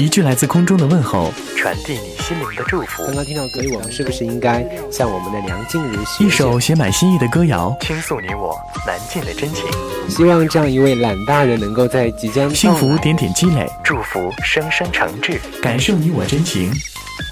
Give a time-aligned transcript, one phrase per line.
[0.00, 3.04] 一句来自空中的问候，传递你心灵的祝福。
[3.04, 9.66] 刚刚听到歌，我们是不是应该向我们的梁静茹一首写满心意的歌谣，倾诉你我难尽的真情？
[10.08, 16.72] 希望这样一位懒大人能够在即将幸福点点积累，祝福声声诚挚，感受你我真情。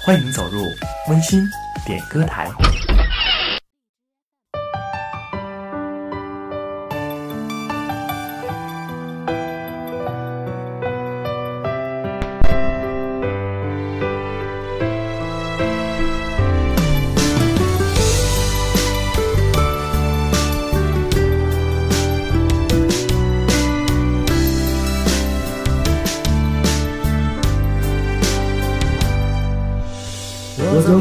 [0.05, 0.61] 欢迎走入
[1.09, 1.41] 温馨
[1.87, 2.47] 点歌台。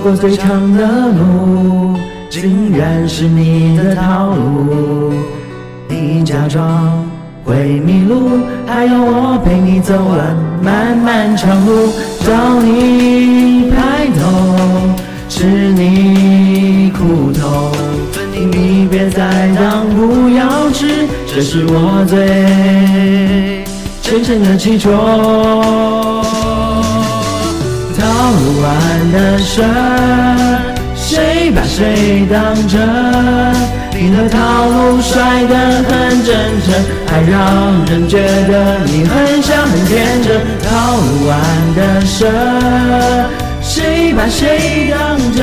[0.08, 1.94] 过最长的路，
[2.30, 5.12] 竟然是你的套路。
[5.86, 7.06] 你假装
[7.44, 11.92] 会迷路，还要我陪你走完漫漫长路。
[12.24, 14.24] 找你拍头，
[15.28, 17.70] 是你苦头。
[18.50, 23.62] 你别再当不要吃，这是我最
[24.00, 26.17] 真诚的祈求。
[28.28, 28.68] 套路完
[29.10, 29.62] 的事，
[30.94, 32.78] 谁把谁当真？
[33.94, 36.74] 你的套路甩得很真诚，
[37.06, 40.42] 还让人觉得你很傻很天真。
[40.62, 41.40] 套路完
[41.74, 42.26] 的事，
[43.62, 45.42] 谁把谁当真？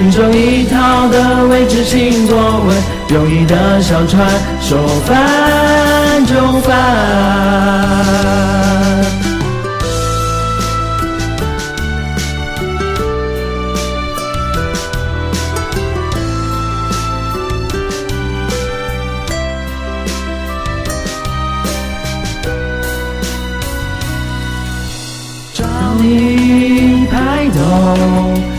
[0.00, 2.76] 宇宙一套的位置请坐稳，
[3.08, 4.24] 友谊的小船
[4.60, 6.76] 说翻就翻。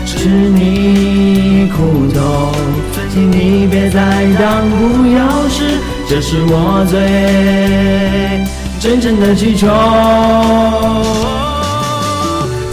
[0.04, 2.52] 是你苦头，
[3.12, 4.00] 请你别再
[4.38, 5.78] 当不要时，
[6.08, 6.98] 这是我最
[8.80, 9.66] 真诚的祈求。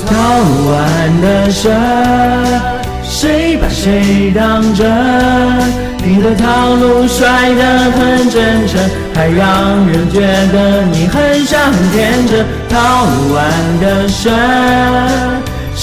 [0.06, 0.14] 套
[0.70, 1.70] 完的事，
[3.04, 4.86] 谁把谁当真？
[6.08, 8.80] 你的套路甩得很真诚，
[9.16, 10.20] 还让人觉
[10.54, 12.46] 得你很傻很天真。
[12.70, 13.44] 套路完
[13.82, 14.30] 的事，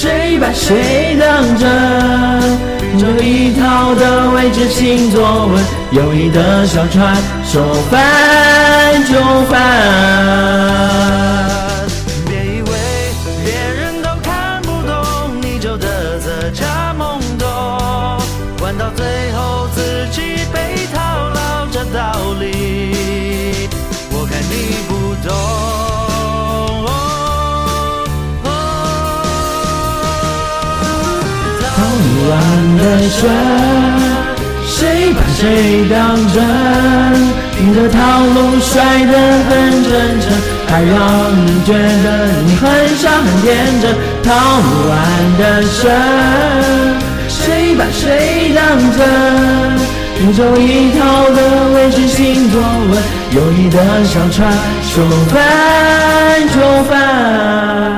[0.03, 1.71] 谁把谁当真？
[2.99, 9.15] 这一套的位置请坐稳，友谊的小船说翻就
[9.49, 10.62] 翻。
[33.21, 33.29] 乱的水，
[34.67, 36.37] 谁把谁当真？
[37.65, 39.13] 你的套路甩得
[39.49, 39.51] 很
[39.85, 40.25] 真诚，
[40.67, 40.97] 还让
[41.31, 42.09] 人觉得
[42.45, 42.65] 你很
[42.97, 43.85] 傻很天真。
[44.23, 44.31] 套
[44.61, 44.93] 路完
[45.39, 45.81] 的深，
[47.29, 48.63] 谁把谁当
[48.97, 49.01] 真？
[50.21, 51.39] 宇宙一套的
[51.75, 52.93] 位置请坐稳，
[53.33, 54.53] 友谊的小船
[54.83, 55.33] 说翻
[56.49, 57.92] 就翻。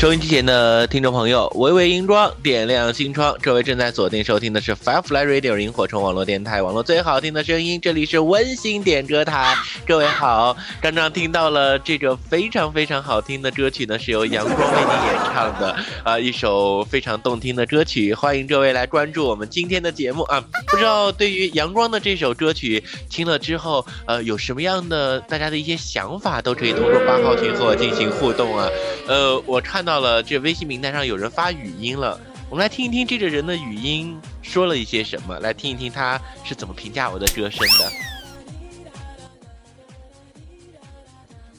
[0.00, 3.36] 收音机前的听众朋友，微微银装点亮心窗。
[3.42, 7.78] 这位正在锁定收听的是 Firefly Radio 萤火虫网络电台，网络最好听的声音。
[7.78, 9.54] 这里是温馨点歌台。
[9.86, 18.14] 各位好，刚刚听到了这个非常非常好听的歌曲呢，是由阳光为你演唱的啊，一首非常动听的歌曲。
[18.14, 20.42] 欢迎各位来关注我们今天的节目啊！
[20.68, 28.66] 不知道对于阳光的这首歌曲听了之后，呃，有什么样的大家的一些想法，都可以通过八号群和我进行互动啊。
[29.06, 29.89] 呃，我看到。
[29.90, 32.16] 到了这微信名单上有人发语音了，
[32.48, 37.92] 我们来听一听这个人的语音说了一些什么，来听一听他是怎么评价我的歌声的。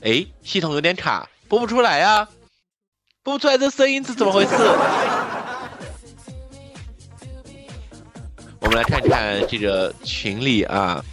[0.04, 2.26] 哎，系统有点卡，播不出来呀、
[3.22, 4.56] 播不出来，这声音是怎么回事？
[8.62, 11.04] 我们来看看这个群里啊，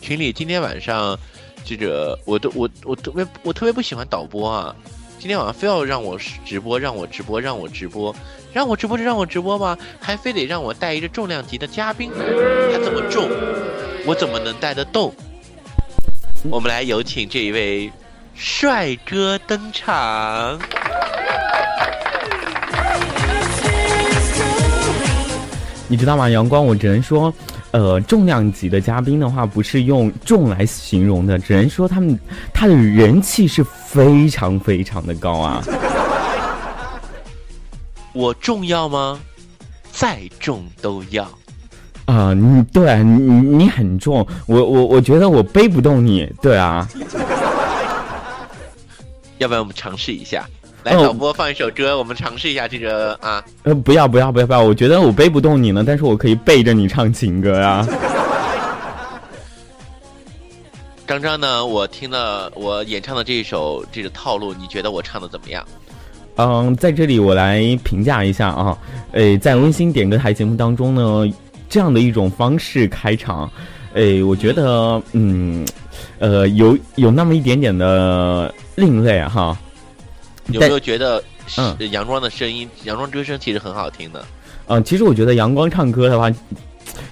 [0.00, 1.18] 群里今天晚上
[1.66, 4.74] 这个我都我我特别我特别不喜欢导播啊，
[5.18, 8.14] 今天晚上非要让我直播，让我直播，让我直播，
[8.52, 9.76] 让我直播就让我直播吗？
[9.98, 12.10] 还非得让我带一个重量级的嘉宾，
[12.72, 13.28] 他怎么重，
[14.04, 15.12] 我怎么能带得动？
[16.50, 17.90] 我们来有请这一位
[18.34, 20.60] 帅哥登场。
[25.88, 26.28] 你知道吗？
[26.28, 27.32] 阳光，我只能说，
[27.70, 32.18] 呃，重量级的嘉宾的话，不是用重来形容的，只能说他们
[32.52, 35.62] 他的人气是非常非常的高啊。
[38.12, 39.18] 我重要吗？
[39.92, 41.26] 再重都要。
[42.06, 46.86] 啊、你对啊你你很重，我我我觉得我背不动你，对啊。
[49.38, 50.46] 要不然我们尝试一下？
[50.84, 53.42] 来，哦导播放一首歌，我们尝试一下这个啊。
[53.64, 57.84] 呃，不要不要不要不要，我觉得我背不动你呢，但是我可以背着你唱情歌啊。
[61.06, 65.64] 刚刚呢，我听了我演唱的这一首这个套路，你觉得我唱的怎么样？
[66.34, 68.76] 嗯，在这里我来评价一下啊，
[69.12, 71.32] 诶，在温馨点歌台节目当中呢，
[71.68, 73.48] 这样的一种方式开场，
[73.94, 75.64] 诶，我觉得嗯，
[76.18, 79.56] 呃，有有那么一点点的另类哈。
[80.48, 84.24] 有没有觉得是嗯阳光的声音，阳光歌声其实很好听的？
[84.66, 86.28] 嗯、其实我觉得阳光唱歌的话，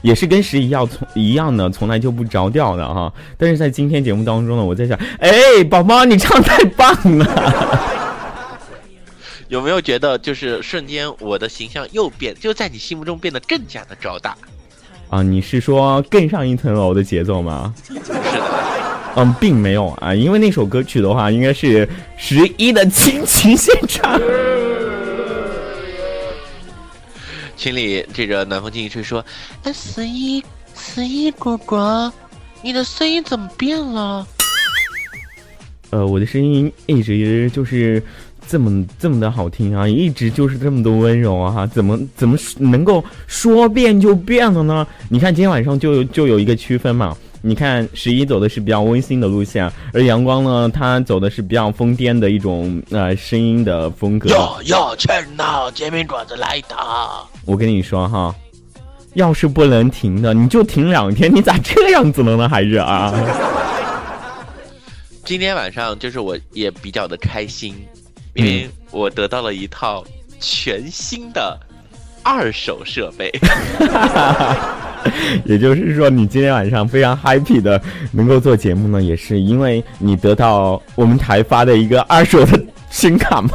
[0.02, 3.12] 也是跟十一要从一样的，从来就不着调的哈。
[3.36, 7.80] 但是在今天节目当中呢，我在想，哎，宝宝你唱太棒了。
[9.48, 14.36] 有没有觉得就是瞬间我的形象又变，就在你心目中变得更加的高大？
[15.10, 17.72] 啊，你是说更上一层楼的节奏吗？
[17.86, 18.00] 是的，
[19.16, 24.20] 嗯，并没有啊，因为那首歌曲的话，应该是十一的亲情现场。
[27.56, 29.24] 群里这个暖风轻一吹说
[29.64, 30.42] ：“哎，十一，
[30.76, 32.12] 十一果果，
[32.62, 34.26] 你的声音怎么变了？
[35.90, 38.02] 呃，我的声音一直就是
[38.48, 44.86] 这么这么的好听啊，一直就是这么的温柔啊，怎么怎么能够说变就变了呢？
[45.08, 47.16] 你看今天晚上就就有一个区分嘛。
[47.46, 54.30] 你看十一走的是比较温馨的路线，而阳光呢，他走的是比较疯癫的一种呃声音的风格。
[54.30, 56.74] 哟哟，趁闹煎饼果子来的。
[57.46, 58.34] 我跟你说哈，
[59.14, 62.48] 要是不能停的，你就停两天，你咋这样子了呢？
[62.48, 63.12] 还是啊？
[65.24, 67.74] 今天晚上就是我也比较的开心，
[68.34, 70.04] 因为我得到了一套
[70.40, 71.58] 全新的
[72.22, 73.32] 二手设备。
[75.44, 77.80] 也就是说，你今天晚上非常 happy 的
[78.10, 82.58] 能够做节目呢，也是因为你得到我们台发的一个二手的
[82.90, 83.50] 新卡嘛。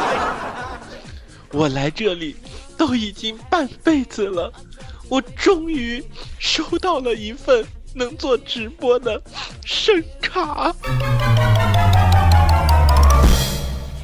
[1.52, 2.36] 我来这里
[2.80, 4.50] 都已经半辈子了，
[5.10, 6.02] 我终于
[6.38, 7.62] 收到了一份
[7.92, 9.20] 能做直播的
[9.66, 10.74] 声卡。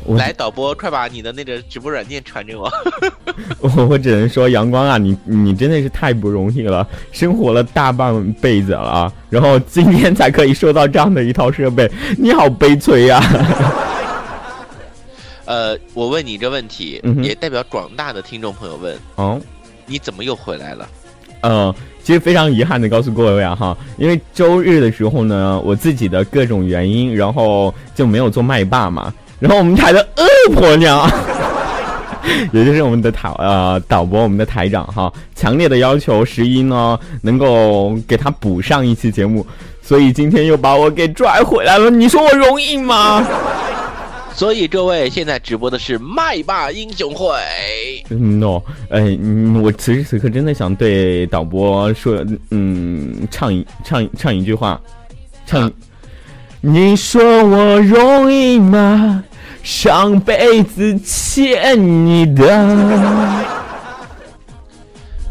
[0.08, 2.70] 来，导播，快把你的那个直播软件传给我。
[3.60, 13.18] 我我只能说，阳光啊，你你真的是太不容易了，生活了大半辈子了啊，然后今天才可以收到这样的一套设备，你好悲催呀、
[15.46, 19.40] 呃，我问你一个问题，嗯也代表广大的听众朋友问：哦，
[19.86, 20.88] 你怎么又回来了？
[21.42, 21.72] 嗯，
[22.02, 29.12] 其实非常遗憾的告诉各位啊哈，因为周日的时候呢，我自己的各种原因，然后就没有做麦霸嘛。
[29.38, 31.08] 然后我们台的恶婆娘，
[32.52, 39.46] 也就是我们的台呃导播，我们的台长哈，强烈的要求十一呢能够给他补上一期节目，
[39.82, 41.90] 所以今天又把我给拽回来了。
[41.90, 43.24] 你说我容易吗？
[44.36, 47.34] 所以各位，现在直播的是麦霸英雄会。
[48.10, 54.78] 嗯 no，哎，嗯，我此时此刻真的想对导播说，嗯，唱一唱唱一句话，
[55.46, 55.62] 唱。
[55.62, 55.72] 啊
[56.60, 59.22] 你说我容易吗？
[59.62, 62.44] 上辈子欠你的。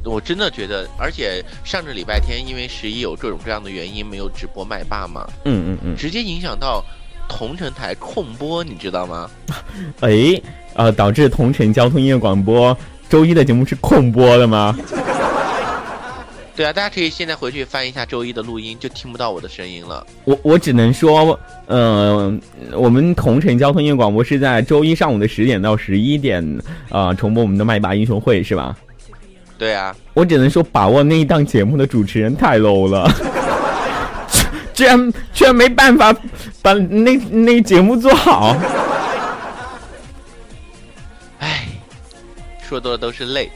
[0.06, 6.82] 我真的觉得，而且上个礼拜天，因为十一有各种各样的原因没有直播麦霸嘛，嗯嗯嗯，直接影响到
[7.28, 9.30] 同城台控播，你知道吗？
[10.02, 10.42] 哎，
[10.74, 12.76] 呃，导致同城交通音乐广播
[13.10, 14.78] 周一的节目是空播的吗？
[16.56, 20.08] 对啊，大家可以现在回去翻一下周一的录音，就听不到我的声音了。
[20.24, 22.34] 我我只能说，呃，
[22.72, 26.42] 我们同城交通音乐广播是在周一上午的十点到十一点，
[26.90, 28.74] 啊、重播我们的麦霸英雄会是吧？
[29.58, 33.06] 对啊，我只能说，把握那一档节目的主持人太 low 了，
[34.76, 36.14] 居然居然没办法
[36.62, 38.56] 把那那节目做好。
[41.40, 41.66] 哎，
[42.62, 43.50] 说多了都是泪。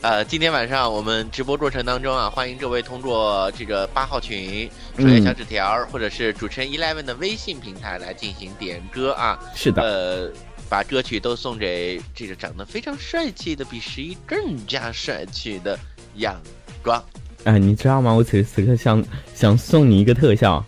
[0.00, 9.38] 呃，今天晚上我们直播过程当中啊，欢迎各位通过这个八号群、首页小纸条，或者是主持人 Eleven 的微信平台来进行点歌啊。
[9.54, 10.30] 是的，呃，
[10.68, 15.78] 把歌曲都送给这个长得非常帅气的，比十一更加帅气的
[16.16, 16.38] 阳
[16.82, 17.02] 光。
[17.44, 18.12] 哎，你知道吗？
[18.12, 20.64] 我此时此刻想想送你一个特效，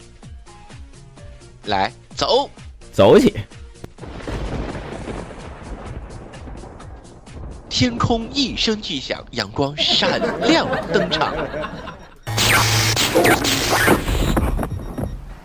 [1.64, 2.50] 来，走，
[2.92, 3.34] 走起！
[7.70, 11.34] 天空一声巨响，阳光闪亮登场。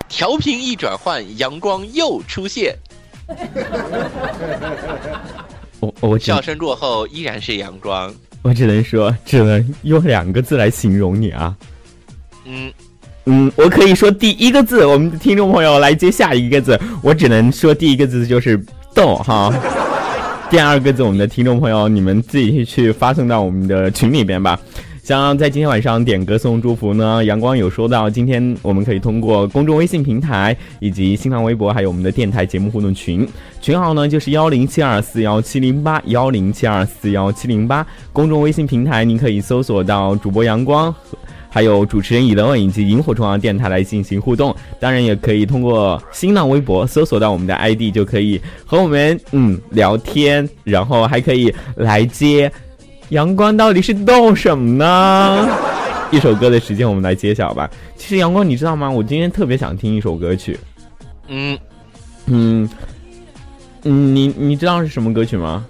[0.09, 2.77] 调频一转换，阳光又出现。
[5.79, 8.13] 我我笑声过后依然是阳光。
[8.41, 11.55] 我只能说，只能用两个字来形容你啊。
[12.45, 12.71] 嗯
[13.25, 18.59] 嗯，我可以说第一个字，我们的听众朋友来接下一个字，我只能说第一个字就是
[18.95, 19.53] 逗哈。
[20.49, 24.59] 第二个字，我们的听众朋友，你们自己去发送到我们的群里边吧。
[25.11, 33.27] 像在今天晚上点歌送祝福呢，阳光有说到，今天我们可以通过公众微信平台以及新浪微博，还有我们的电台节目互动群，
[33.59, 37.85] 群号呢就是幺零七二四幺七零八幺零七二四幺七零八。
[38.13, 40.95] 公众微信平台您可以搜索到主播阳光。
[41.53, 52.49] 还有主持人以乐以及萤火虫王电台来进行互动，当然也可以通过新浪微博搜索到我们的 ID，就可以和我们嗯聊天，然后还可以来接。
[53.11, 55.49] 阳光到底是逗什么呢？
[56.11, 57.69] 一首歌的时间我们来揭晓吧。
[57.95, 58.89] 其实阳光，你知道吗？
[58.89, 60.57] 我今天特别想听一首歌曲。
[61.27, 61.57] 嗯
[62.25, 62.69] 嗯
[63.83, 65.65] 嗯，你你知道是什么歌曲吗？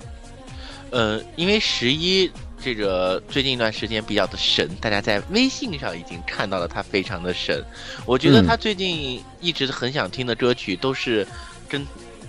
[0.92, 2.32] 呃，因为十一。
[2.64, 7.66] 这个最近一段时间比较的神，大家在微信上已经看到了他非常的神。
[8.06, 11.28] 我觉得他最近一直很想听的歌曲都是
[11.68, 11.84] 跟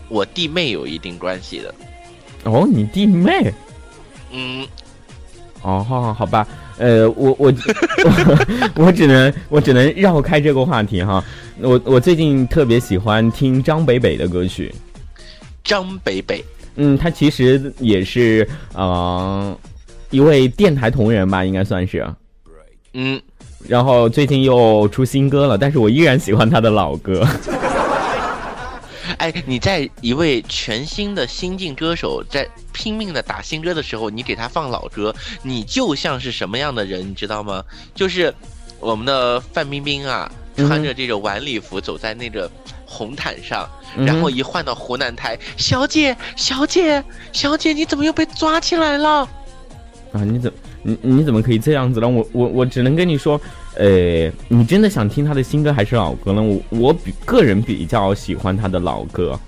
[0.08, 1.74] 我弟妹有一定关系的。
[2.44, 3.52] 哦，你弟妹？
[4.30, 4.66] 嗯。
[5.62, 6.46] 哦，好好好吧。
[6.78, 7.52] 呃，我我
[8.76, 11.24] 我只能我只能绕开这个话题哈。
[11.60, 14.74] 我我最近特别喜欢听张北北的歌曲。
[15.64, 16.44] 张北北，
[16.76, 19.56] 嗯，他其实也是嗯。
[20.10, 22.06] 一位电台同仁吧，应该算是，
[22.92, 23.18] 嗯，
[23.66, 27.26] 然后最近又出新歌了，但是我依然喜欢他的老歌。
[29.22, 35.14] 哎，你在一位全新的新晋歌手在拼命的打新歌的时候，你给他放老歌，
[35.44, 37.62] 你就像是什么样的人，你知道吗？
[37.94, 38.34] 就是
[38.80, 42.50] 我们的范冰冰啊，穿着这个晚礼服走在那个
[42.84, 43.70] 红毯上，
[44.04, 47.00] 然后一换到湖南台，小姐，小姐，
[47.32, 49.20] 小姐，你怎么又被抓起来了？
[50.12, 50.24] 啊！
[50.24, 50.52] 你怎
[50.82, 52.08] 你你怎么可以这样子呢？
[52.08, 53.40] 我我我只能跟你说，
[53.76, 56.42] 呃，你真的想听他的新歌还是老歌呢？
[56.42, 59.38] 我我比个人比较喜欢他的老歌。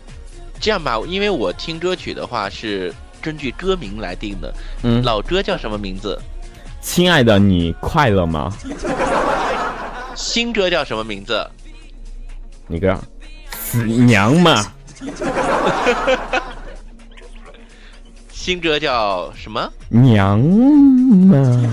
[0.59, 4.55] 这样吧，因为我听歌曲的话是根据歌名来定的。
[4.83, 6.19] 嗯，老歌叫什么名字？
[6.81, 8.51] 亲爱的，你快乐吗？
[10.15, 11.47] 新歌叫什么名字？
[12.67, 12.99] 你个
[13.51, 14.57] 死娘们！
[18.31, 19.71] 新歌叫什么？
[19.89, 21.71] 娘们。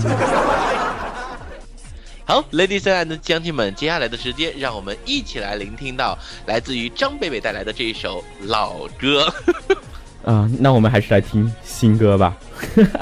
[2.24, 9.32] 好，Ladies and gentlemen 们，接下来的时间，让我们一起来聆听到来自于张北北带来的这一首老歌。
[10.24, 12.36] 啊，那我们还是来听新歌吧。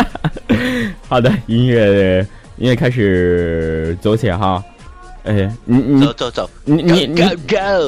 [1.07, 4.65] 好的，音乐音乐开始走起哈。
[5.25, 7.23] 哎，你你走走走，你你你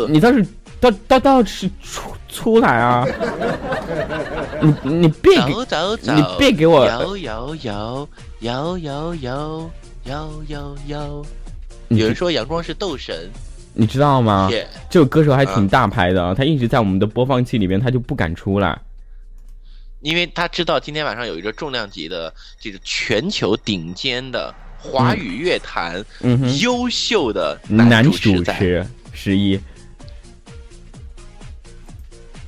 [0.08, 0.46] 你倒是
[0.78, 3.06] 倒倒倒是出出来啊！
[4.60, 8.08] 你你别走走走，你别给我摇摇摇
[8.40, 9.70] 摇摇摇
[10.04, 11.24] 摇摇摇。
[11.88, 13.30] 有人说阳光是斗神，
[13.74, 14.50] 你知道吗？
[14.88, 18.80] 这个歌手还挺大牌的，他一直在我们的播放器里面，他就不敢出来，
[20.00, 26.02] 因为他知道今天晚上有一个重量级的，这个全球顶尖的华语乐坛
[26.60, 29.60] 优秀的男主持十一。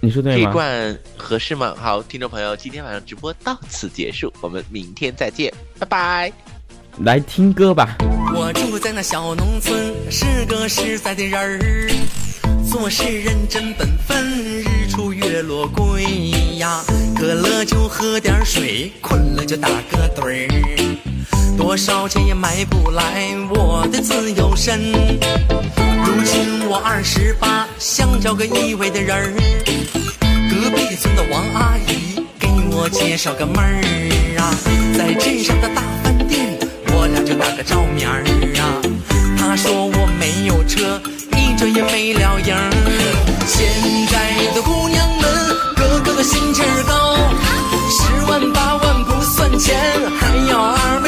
[0.00, 0.44] 你说对吗？
[0.46, 1.74] 这罐合适吗？
[1.78, 6.53] 好，听众朋友，今天晚上直播到此结束，我们明天再见，拜拜。
[6.98, 7.96] 来听歌吧。
[8.34, 11.90] 我住在那小农村，是个实在的人儿，
[12.70, 14.24] 做事认真本分，
[14.62, 16.04] 日出月落归
[16.58, 16.82] 呀。
[17.16, 24.92] 渴了就喝点水，困了就打个盹儿，多少钱也买不来我的自由身。
[26.04, 29.32] 如今我二十八，想找个依偎的人儿。
[30.48, 34.54] 隔壁村的王阿姨给我介绍个门儿啊，
[34.96, 36.58] 在镇上的大饭店，
[37.04, 38.24] 我俩就打个照面儿
[38.56, 38.80] 啊。
[39.36, 40.98] 他说我没有车，
[41.36, 42.72] 一转眼没了影儿。
[43.44, 43.68] 现
[44.08, 44.16] 在
[44.54, 45.22] 的姑娘们，
[45.76, 47.14] 个个都心气儿高，
[47.92, 49.76] 十万八万不算钱，
[50.18, 50.98] 还要二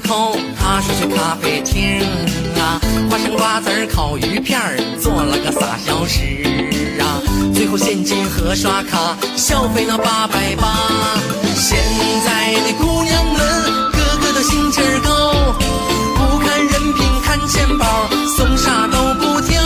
[0.00, 2.00] 口，他说去咖啡厅
[2.56, 4.60] 啊，花生瓜子烤鱼片，
[5.00, 6.20] 做了个仨小时
[7.00, 7.22] 啊，
[7.54, 10.74] 最后现金和刷卡消费了八百八。
[11.54, 11.78] 现
[12.24, 13.38] 在的姑娘们
[13.92, 15.58] 个个都心气儿高，
[16.16, 17.84] 不看人品看钱包，
[18.36, 19.60] 送啥都不挑，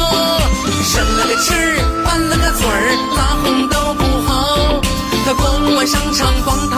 [0.83, 4.81] 生了个气儿，拌了个嘴儿，咋哄都不好。
[5.25, 6.69] 他光玩商场，逛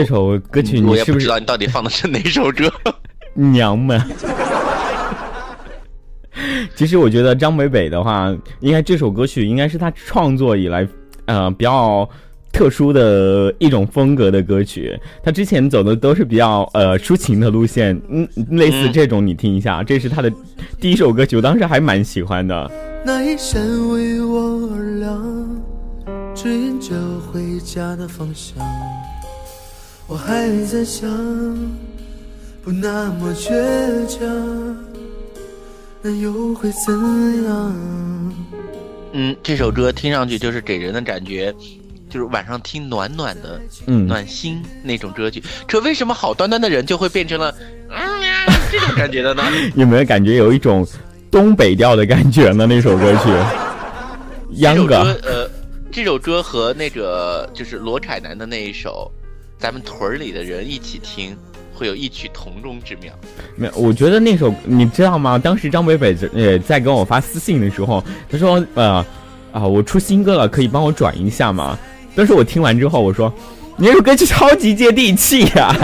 [0.00, 2.72] 这首歌曲我也不知道你到底放的是哪首歌。
[3.34, 4.00] 娘们？
[6.74, 10.88] 其实我觉得张北北的话，应该这首歌曲应该是他创作以来，
[11.26, 12.08] 呃，比较
[12.50, 14.98] 特殊的一种风格的歌曲。
[15.22, 20.32] 他之前走的都是比较呃抒情的路线，嗯，类似这种你听一下，这是他的
[20.80, 22.70] 第一首歌曲，我当时还蛮喜欢的。
[23.04, 25.62] 那一扇为我而亮，
[26.34, 26.94] 指引着
[27.30, 28.56] 回家的方向。
[30.10, 31.08] 我还在想，
[32.64, 33.48] 不那么倔
[34.08, 34.18] 强，
[36.02, 36.92] 那又会怎
[37.44, 38.34] 样？
[39.12, 41.54] 嗯，这首歌听上去就是给人的感觉，
[42.08, 45.40] 就是晚上听暖暖的，嗯暖心那种歌曲。
[45.68, 47.54] 可为什么好端端的人就会变成了
[47.88, 47.96] 嗯
[48.68, 49.44] 这种感觉的呢？
[49.76, 50.84] 有没有感觉有一种
[51.30, 52.66] 东北调的感觉呢？
[52.66, 53.30] 那首歌曲，
[54.56, 55.50] 秧歌这首歌，呃，
[55.92, 59.08] 这首歌和那个就是罗凯南的那一首，
[59.60, 61.36] 咱们屯儿里的人一起听，
[61.74, 63.12] 会有异曲同工之妙。
[63.56, 65.38] 没有，我觉得那首你知道吗？
[65.38, 69.04] 当时张北北呃在跟我发私信的时候，他说呃
[69.52, 71.78] 啊我出新歌了，可以帮我转一下吗？
[72.16, 73.32] 但是我听完之后，我说
[73.76, 75.76] 你这首歌曲超级接地气呀、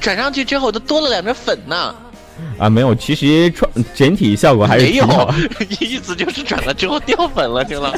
[0.00, 1.94] 转上去之后都多了两个粉呢，
[2.58, 2.68] 啊！
[2.68, 5.34] 没有，其实创整体效果还是没有挺好。，
[5.80, 7.92] 意思就是转了之后掉粉了，是了。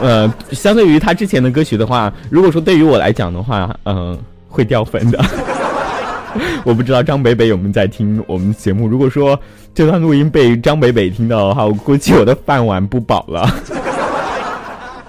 [0.00, 4.18] 呃，相对于他之前的歌曲的话，如果说对于我来讲的话，嗯、
[4.48, 5.24] 会掉粉的。
[6.64, 8.88] 我不知道张北北有没有在听我们节目。
[8.88, 9.38] 如果说
[9.74, 13.48] 这段录音被张北北听到的话，我估计我的饭碗不保了。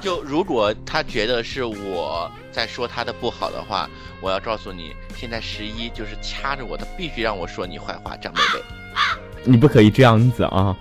[0.03, 3.89] 就如果他觉得是我在说他的不好的话，
[4.19, 8.61] 我要告诉你，现在十一就是掐着我他，必须让我说你坏话，张贝贝。
[9.49, 10.75] 你不可以这样子啊！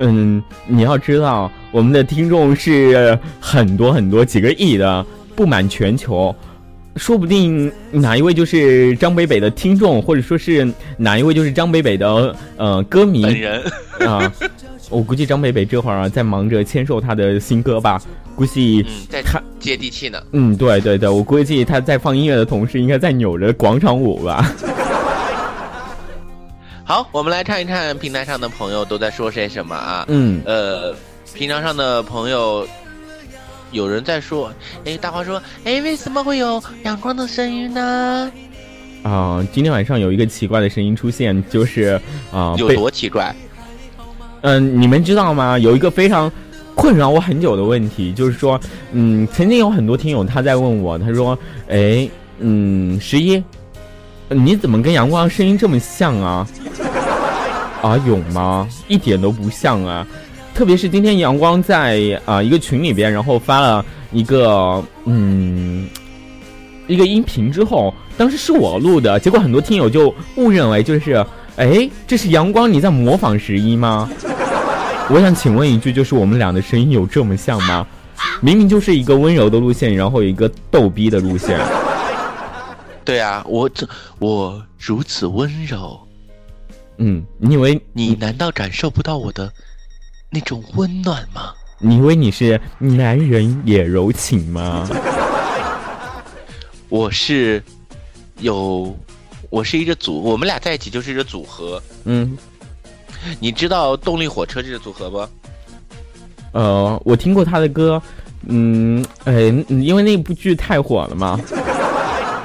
[0.00, 5.04] 嗯，你要知道，我们的听众是很多很多几个亿的，
[5.34, 6.34] 布满全球。
[6.96, 13.62] 说不定哪一位就是张北北的听众，或者说是哪一位就是张北北的呃歌迷本人，
[14.00, 14.32] 啊。
[14.90, 18.00] 我估计张北北这会儿啊在忙着签售他的新歌吧，
[18.34, 20.18] 估计嗯，在他接地气呢。
[20.32, 24.50] 嗯对对对，我估计他在放音乐的同时，应该在扭着广场舞吧。
[26.84, 30.06] 好，我们来看一看平台上的朋友都在说些什么啊？
[30.08, 30.94] 嗯呃，
[31.34, 32.66] 平台上的朋友，
[33.70, 34.52] 有人在说，
[34.84, 38.30] 哎，大花说，哎，为什么会有阳光的声音呢？
[39.02, 42.00] 啊、今天晚上有一个奇怪的声音出现，就是
[42.32, 43.34] 啊、有多奇怪？
[44.42, 45.58] 嗯，你们知道吗？
[45.58, 46.30] 有一个非常
[46.74, 48.60] 困扰我很久的问题，就是说，
[48.92, 53.42] 嗯，曾经有很多听友他在问我，他说，哎，嗯，十一，
[54.28, 56.46] 你怎么跟阳光声音这么像啊？
[57.82, 58.68] 啊，有吗？
[58.88, 60.04] 一点都不像啊！
[60.58, 65.88] 特别是今天阳光在啊、一个群里边，然后发了一个嗯
[66.88, 74.10] 一个音频之后，当时是我录的，结果很多听友就误认为就是，哎，这是阳光你在模仿十一吗？
[75.10, 77.86] 我想请问一句，就是我们俩的声音有这么像吗？
[78.40, 81.56] 明明就是一个温柔的路线，然后一个逗逼的路线。
[83.04, 85.96] 对啊，我这我如此温柔，
[86.96, 89.52] 嗯，你以为你难道感受不到我的
[90.30, 91.52] 那种温暖吗？
[91.78, 94.88] 你以为你是男人也柔情吗？
[96.88, 97.62] 我是
[98.40, 98.96] 有，
[99.50, 101.82] 我是一个组，我们俩在一起就是一个组合。
[102.04, 102.36] 嗯，
[103.38, 105.28] 你知道动力火车这个组合不？
[106.52, 108.02] 呃，我听过他的歌，
[108.46, 109.34] 嗯，哎，
[109.68, 111.38] 因为那部剧太火了嘛。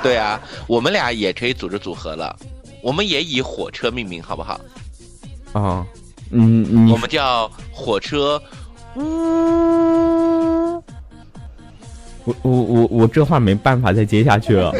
[0.03, 2.37] 对啊，我们俩也可以组织组合了，
[2.81, 4.59] 我们也以火车命名，好不好？
[5.53, 5.87] 啊，
[6.33, 8.41] 嗯，你我们叫火车。
[12.25, 14.73] 我我我我这话没办法再接下去了。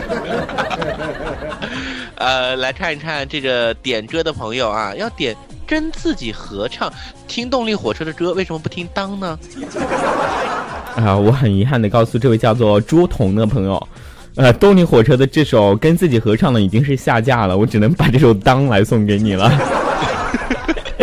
[2.15, 5.35] 呃，来看一看这个点歌的朋友啊，要点
[5.67, 6.91] 跟自己合唱，
[7.27, 9.37] 听动力火车的歌，为什么不听当呢？
[10.95, 13.87] 啊，我很遗憾的告诉这位叫做朱彤的朋友，
[14.35, 19.51] 呃，动力火车的这首跟自己合唱的已经是下架了，我只能把这首当来送给你了。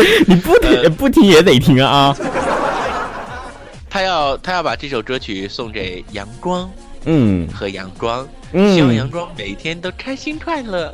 [0.26, 2.16] 你不听不听也得听啊。
[3.88, 6.70] 他要他要把这首歌曲送给阳光
[7.06, 10.92] 嗯和阳光，嗯希望阳光每天都开心快乐。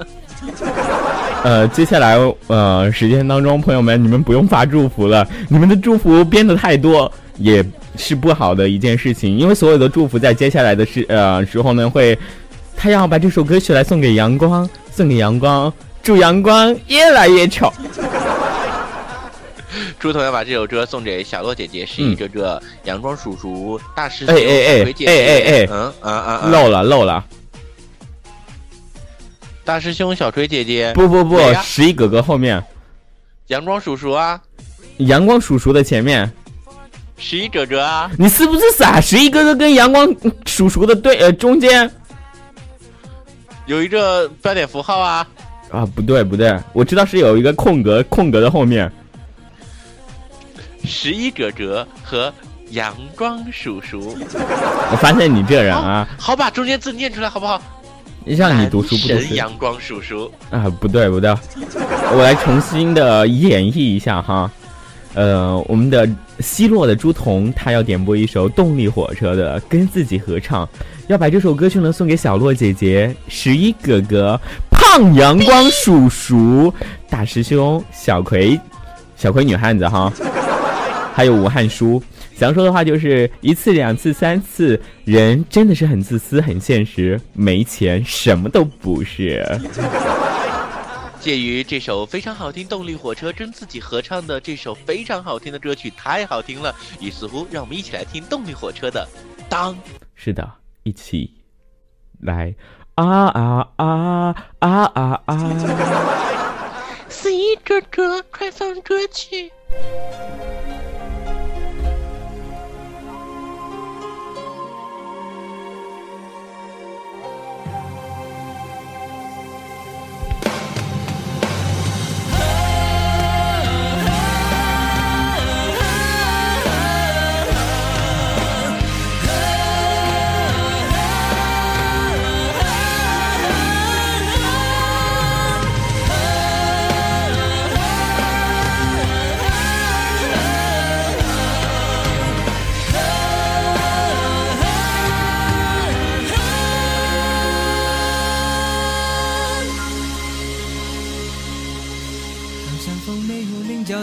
[1.43, 2.17] 呃，接下来
[2.47, 7.65] 呃时间当中，朋友们你们不用发祝福了，你们的祝福编的太多也
[7.97, 12.19] 是不好的一件事情，因为所有的祝福在接下来的时呃时候呢会，
[12.77, 17.73] 他要把这首歌曲来送给阳光，送给阳光，祝阳光越来越丑。
[19.99, 24.95] 朱彤要把这首歌送给小洛姐姐，是一个个阳光叔叔、大师兄、哎哎哎。
[25.07, 25.63] 哎哎。
[25.63, 26.49] 哎嗯啊啊啊！
[26.51, 27.25] 漏了漏了，
[29.65, 32.63] 大师兄、小锤姐姐，不不不十一哥哥后面，
[33.49, 34.41] 阳光叔叔啊，
[34.99, 36.31] 阳光叔叔的前面，
[37.17, 39.01] 十一哥哥啊，你是不是傻？
[39.01, 41.91] 十一哥哥跟阳光叔叔的对呃中间。
[43.65, 45.27] 有一个标点符号啊，
[45.71, 48.93] 啊不对不对，我知道是有一个空格空格的后面。
[50.87, 52.33] 十一哥哥和
[52.71, 54.17] 阳光叔叔。
[54.93, 57.61] 我发现你这人啊，好，把中间字念出来好不好？
[58.25, 60.69] 让你读书不读书男神阳光叔叔，啊？
[60.81, 61.33] 不对不对，
[62.13, 64.51] 我来重新的演绎一下哈。
[65.15, 66.07] 呃，我们的
[66.41, 70.69] 奚落的朱彤，他要点播一首动力火车的，跟自己合唱，
[71.07, 74.39] 要把这首歌曲呢送给小洛姐姐、十一哥哥、
[74.71, 76.75] 胖阳光叔叔、
[77.09, 78.61] 大师兄、小葵、
[79.17, 80.13] 小葵女汉子哈，
[81.17, 82.03] 还有武汉书。
[82.35, 89.43] 想说的话就是一次、两次、三次，人真的是很自私、很现实，没钱什么都不是。
[91.19, 99.09] 介于这首非常好听动力火车跟自己合唱的这首非常好听的歌曲太好听了，于是乎让我们一起来听动力火车的
[99.49, 99.75] 《当》。
[100.15, 100.47] 是的，
[100.83, 101.33] 一起
[102.21, 102.55] 来
[102.97, 105.57] 啊啊啊啊啊啊！
[107.09, 109.51] 十一哥哥，快放歌曲。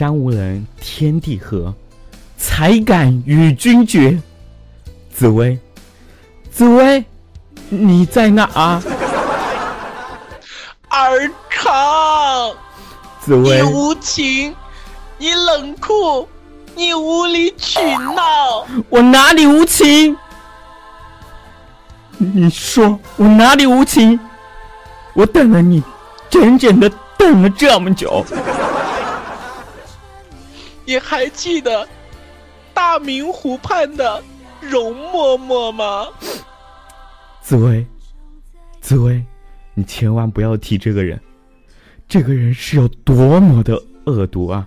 [0.00, 1.74] 山无棱，天地合，
[2.38, 4.18] 才敢与君绝。
[5.14, 5.58] 紫薇，
[6.50, 7.04] 紫薇，
[7.68, 8.82] 你在哪啊？
[10.88, 12.50] 尔康，
[13.20, 14.56] 紫薇你，无情，
[15.18, 16.26] 你冷酷，
[16.74, 17.78] 你无理取
[18.16, 18.66] 闹。
[18.88, 20.16] 我哪里无情？
[22.16, 24.18] 你说我哪里无情？
[25.12, 25.82] 我等了你，
[26.30, 28.24] 整整的等了这么久。
[30.90, 31.86] 你还记得
[32.74, 34.20] 大明湖畔的
[34.60, 36.08] 容嬷嬷吗？
[37.40, 37.86] 紫薇，
[38.80, 39.24] 紫薇，
[39.72, 41.20] 你千万不要提这个人，
[42.08, 44.66] 这个人是有多么的恶毒啊！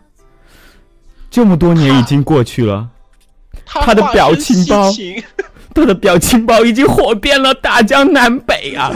[1.29, 2.89] 这么多年已经过去了，
[3.65, 4.89] 他的表情包
[5.75, 8.93] 他的表情包已经火遍了 大江南北啊！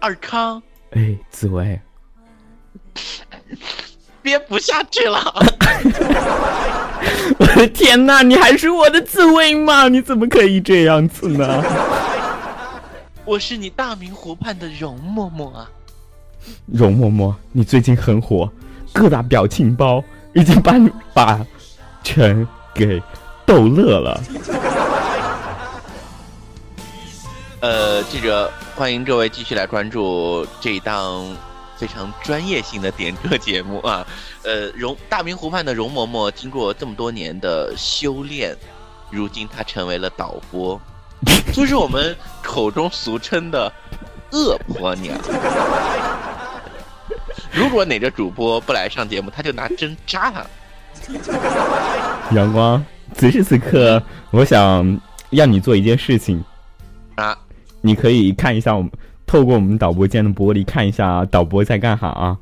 [0.00, 0.62] 尔康，
[0.92, 1.78] 哎，紫薇，
[4.22, 5.20] 憋不下去了。
[7.38, 9.88] 我的天呐，你还是我的紫薇吗？
[9.88, 11.62] 你怎么可以这样子呢？
[13.24, 15.68] 我是你大明湖畔的容嬷嬷啊！
[16.66, 18.48] 容嬷嬷，你最近很火，
[18.92, 21.44] 各大表情包已经把你把
[22.04, 23.02] 全给
[23.44, 24.20] 逗乐了。
[27.60, 31.24] 呃，记者欢迎各位继续来关注这一档
[31.76, 34.06] 非常专业性的点歌节目啊。
[34.42, 38.56] 呃，容大明湖畔的容嬷嬷经过这么多年的修炼，
[39.10, 40.80] 如今她成为了导播。
[41.52, 43.72] 就是我们口中俗称的
[44.32, 45.18] 恶婆娘。
[47.52, 50.44] 如果哪个主播不来上节目，他就拿针扎他。
[52.32, 52.84] 阳光，
[53.14, 56.44] 此时此刻，我想让你做一件事情
[57.14, 57.36] 啊，
[57.80, 58.90] 你可以看一下我们
[59.26, 62.38] 透过我们导播间的玻璃看一下导播在干啥啊？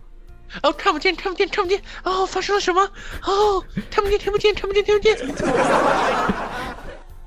[0.63, 1.81] 哦，看不见，看不见，看不见！
[2.05, 2.83] 哦，发生了什么？
[3.27, 5.17] 哦，看不见，听不见，看不见，听不见。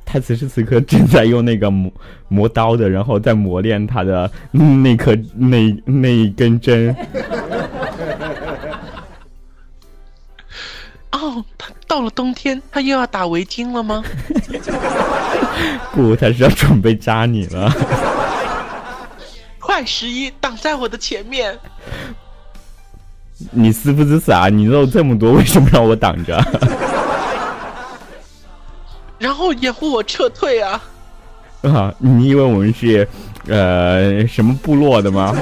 [0.05, 1.91] 他此时此刻正在用那个磨
[2.29, 6.95] 磨刀的，然后在磨练他的那颗那那一根针。
[11.11, 14.01] 哦，他到了冬天，他又要打围巾了吗？
[15.91, 17.69] 不，他是要准备扎你了。
[19.67, 21.59] 快，十一，挡在我的前面。
[23.51, 24.47] 你是不是傻？
[24.47, 26.41] 你肉这么多，为什么让我挡着？
[29.19, 30.81] 然后掩护我撤退啊！
[31.63, 33.05] 啊，你以为我们是
[33.49, 35.35] 呃什么部落的吗？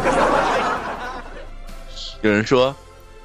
[2.24, 2.76] 有人说，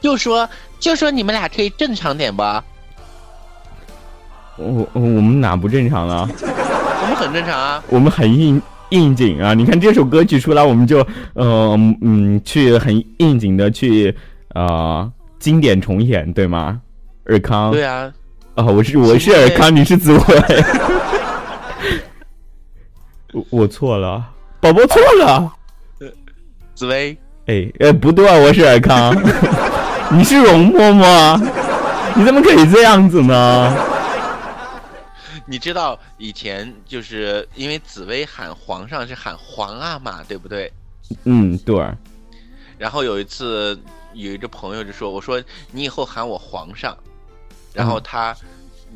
[0.03, 0.47] 就说
[0.79, 2.63] 就说你们俩可以正常点吧。
[4.57, 6.29] 我我们哪不正常了？
[6.43, 7.83] 我们很正常啊。
[7.89, 8.61] 我们很应
[8.91, 9.55] 应景啊！
[9.55, 14.15] 你看这首歌曲出来，我们就呃嗯去很应景的去
[14.55, 16.81] 啊经典重演，对吗？
[17.27, 17.71] 尔康。
[17.71, 18.11] 对啊。
[18.55, 20.21] 哦，我是我是尔康，你是紫薇。
[23.33, 24.23] 我我错了，
[24.61, 25.53] 宝宝错了。
[26.75, 29.15] 紫薇，哎哎，不对，我是尔康，
[30.11, 31.41] 你是容嬷嬷，
[32.17, 33.73] 你怎么可以这样子呢？
[35.51, 40.73] 你知道以前就是因为紫薇喊皇上是喊皇阿玛，对不对？
[41.25, 41.85] 嗯，对。
[42.79, 43.77] 然后有一次
[44.15, 46.97] 有一个朋友就说：“我说你以后喊我皇上。”
[47.75, 48.33] 然后他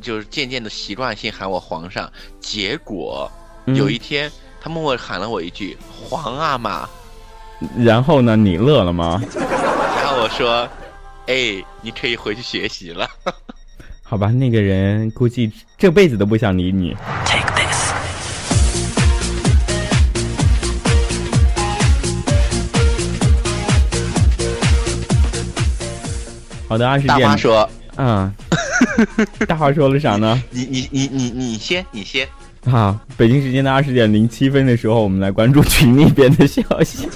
[0.01, 2.09] 就是渐渐的习惯性喊我皇上，
[2.41, 3.29] 结果
[3.67, 6.89] 有一天他默默喊了我一句“皇阿玛”，
[7.77, 9.21] 然后呢，你乐了吗？
[9.35, 10.69] 然后我说
[11.27, 13.11] ：“哎，你可以回去学习了。”
[14.15, 16.95] 好吧，那个人估计这辈子都不想理你。
[26.69, 27.19] 好的，二十点。
[27.19, 27.69] 大花说。
[27.97, 28.33] 嗯，
[29.49, 30.41] 大花说了啥呢？
[30.51, 32.25] 你你你你你先，你先。
[32.71, 37.09] 好，北京时间的二十点零七分的时候，我们来关注群里边的消息。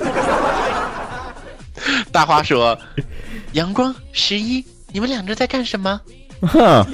[2.11, 2.77] 大花说
[3.55, 6.01] ：“阳光十一，你们两个在干什么？”
[6.42, 6.87] 哼，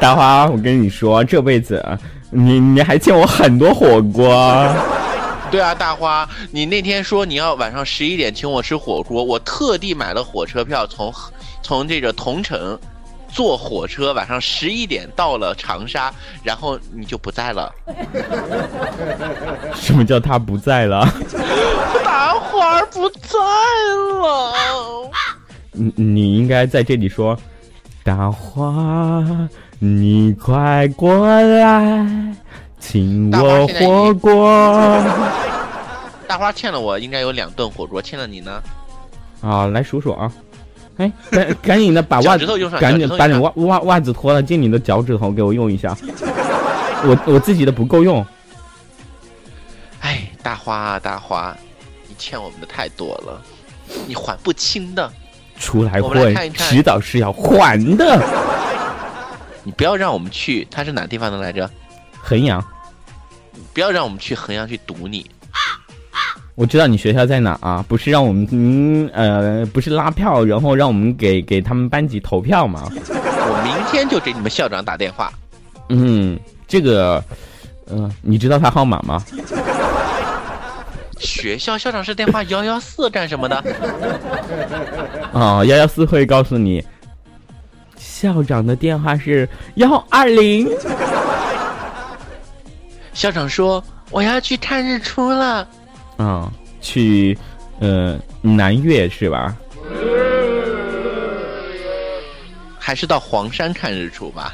[0.00, 1.84] 大花，我跟你说，这辈子
[2.30, 4.68] 你你还欠我很多火锅。
[5.50, 11.12] 对啊，大花，你那天说你要晚上十一点请我吃火锅，我特地买了火车票从。
[11.62, 12.76] 从这个同城
[13.28, 16.10] 坐火车，晚上十一点到了长沙，
[16.42, 17.72] 然后你就不在了。
[19.74, 21.06] 什么叫他不在了？
[22.02, 23.38] 大花不在
[24.20, 24.52] 了。
[25.72, 27.38] 你你应该在这里说，
[28.10, 29.24] 大花，
[29.78, 32.34] 你快过来，
[32.80, 35.00] 请我火锅。
[36.26, 38.60] 大花欠了我应该有两顿火锅，欠了你呢？
[39.40, 40.32] 啊，来数数啊。
[40.96, 42.44] 哎，赶赶紧的把袜子，
[42.80, 45.96] 赶紧把你袜袜袜子脱了，借你的脚趾头给我用一下。
[47.06, 48.26] 我我自己的不够用。
[50.00, 51.56] 哎，大花啊大花，
[52.08, 53.40] 你欠我们的太多了，
[54.08, 55.08] 你还不清的。
[55.60, 58.20] 出来混，迟早是要还的。
[59.62, 61.70] 你不要让我们去，他是哪地方的来着？
[62.20, 62.64] 衡阳。
[63.72, 65.24] 不要让我们去衡阳去堵你。
[66.56, 67.84] 我知道你学校在哪啊？
[67.86, 72.90] 不是让我们嗯呃，不是拉票，然后让我们给给他们班级投票吗？
[72.90, 75.32] 我明天就给你们校长打电话。
[75.88, 77.22] 嗯，这个，
[77.86, 79.22] 嗯，你知道他号码吗？
[81.20, 83.62] 学校校长室电话幺幺四干什么的？
[85.32, 86.84] 哦，幺幺四会告诉你，
[87.96, 90.68] 校长的电话是幺二零。
[93.12, 95.68] 校长说我要去看日出了。
[96.16, 97.36] 啊，去，
[97.80, 99.54] 呃，南岳是吧？
[102.78, 104.52] 还是到黄山看日出吧？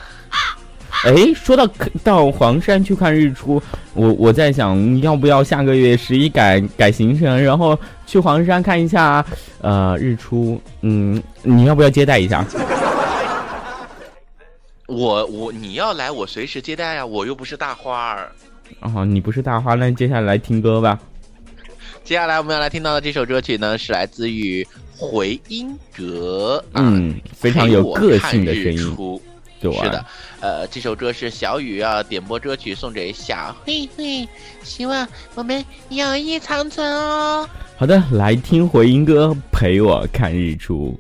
[1.04, 1.66] 哎，说到
[2.02, 3.62] 到黄山去看日出，
[3.94, 9.24] 我我在想，要不要下个月十一改改行程，然后去黄山看一下，
[9.60, 10.60] 呃，日出？
[10.80, 12.44] 嗯，你要不要接待一下？
[14.88, 18.32] 我我你要来，我随时接待呀，我又不是大花儿。
[18.80, 20.98] 哦，你不是大花，那接下来听歌吧。
[22.02, 24.66] 接下来我们要来听到的这首歌曲呢，是来自于
[24.96, 29.20] 回音阁，嗯，非常有个性的声音。
[29.60, 30.04] 对，是的，
[30.40, 34.28] 呃，这首歌是小雨啊点播歌曲送给小慧慧，
[34.62, 37.48] 希望我们友谊长存哦。
[37.76, 40.98] 好的，来听回音哥，陪我看日出。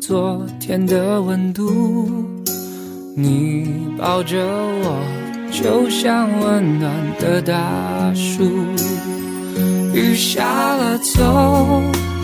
[0.00, 2.10] 昨天的温度，
[3.14, 4.38] 你抱着
[4.82, 4.98] 我
[5.52, 6.90] 就像温暖
[7.20, 7.54] 的大
[8.14, 8.42] 树，
[9.92, 10.42] 雨下
[10.74, 11.22] 了走。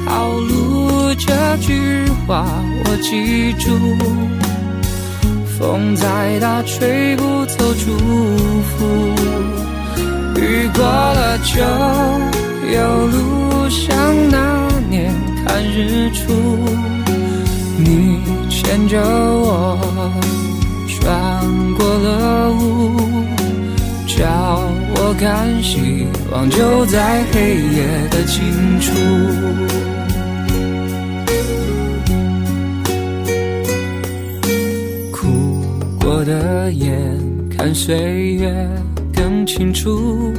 [0.06, 2.46] 好路这句话
[2.84, 3.68] 我记住，
[5.58, 7.94] 风再大吹不走祝
[8.62, 8.86] 福，
[10.40, 11.60] 雨过了就
[12.72, 13.94] 有路，像
[14.30, 15.12] 那年
[15.44, 16.32] 看日出，
[17.78, 19.78] 你牵着我
[20.88, 22.96] 穿过了雾。
[24.06, 24.62] 叫
[24.94, 28.92] 我看希望就在黑夜的尽处。
[35.12, 35.62] 哭
[36.00, 36.96] 过的眼
[37.58, 38.68] 看岁月
[39.12, 40.32] 更清楚，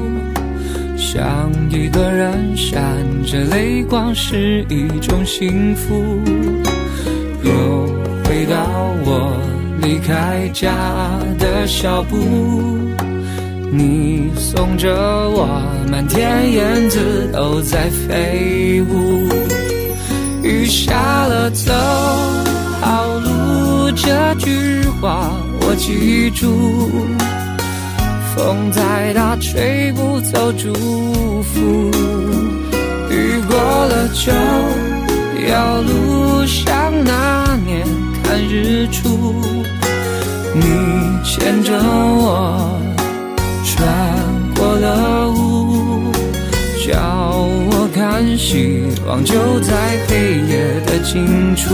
[0.97, 2.81] 想一个人闪
[3.25, 6.03] 着泪光是一种幸福。
[7.47, 7.87] 又
[8.25, 8.55] 回到
[9.05, 9.09] 我
[9.81, 10.71] 离开家
[11.39, 12.17] 的小步。
[13.71, 14.89] 你送着
[15.29, 15.47] 我，
[15.89, 19.29] 满天燕子都在飞舞。
[20.43, 21.73] 雨下了走
[22.79, 25.31] 好路这句话
[25.61, 26.89] 我记住，
[28.33, 30.73] 风再大吹不走祝
[31.43, 31.91] 福。
[33.09, 34.31] 雨过了就
[35.47, 37.87] 条路，像那年
[38.21, 39.33] 看日出。
[40.53, 40.61] 你
[41.23, 42.69] 牵着我。
[43.63, 43.87] 穿
[44.55, 46.11] 过了雾，
[46.85, 49.71] 叫我看希望就在
[50.09, 51.73] 黑夜的尽处。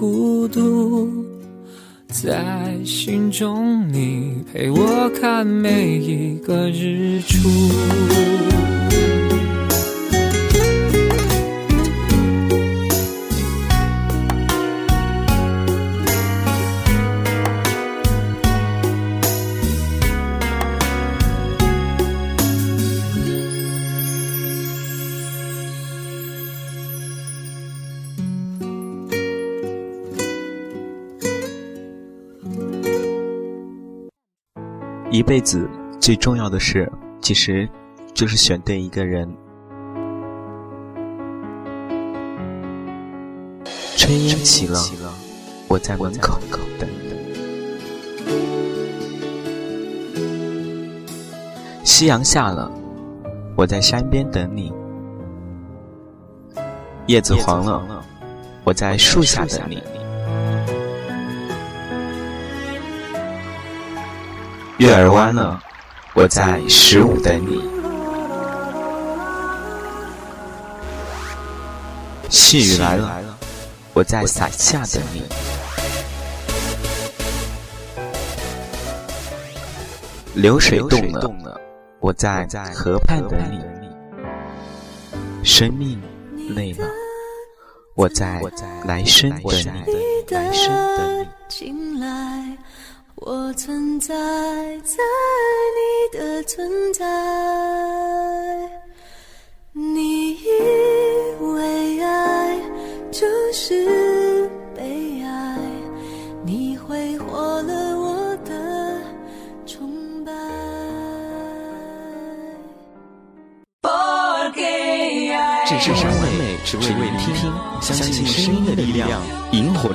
[0.00, 1.10] 孤独，
[2.08, 8.59] 在心中你陪我看每一个日出。
[35.20, 35.68] 一辈子
[36.00, 36.90] 最重要的事，
[37.20, 37.68] 其实
[38.14, 39.28] 就是选对一个人。
[43.98, 44.80] 春烟起了，
[45.68, 46.40] 我在门口
[46.78, 47.10] 等你。
[51.84, 52.72] 夕阳下了，
[53.58, 54.72] 我在山边等你。
[57.08, 58.02] 叶子黄了，
[58.64, 59.82] 我在树下等你。
[64.80, 65.62] 月儿弯了，
[66.14, 67.60] 我在十五等你。
[72.30, 73.38] 细雨来了，
[73.92, 75.22] 我在伞下等你。
[80.32, 81.12] 流水动
[81.42, 81.60] 了，
[81.98, 83.60] 我在河畔等你。
[85.44, 86.00] 生命
[86.54, 86.86] 累了，
[87.94, 88.40] 我在
[88.86, 89.66] 来生等你。
[90.34, 91.26] 来生等你。
[93.22, 94.14] 我存在
[94.78, 94.96] 在
[95.76, 97.04] 你的存在，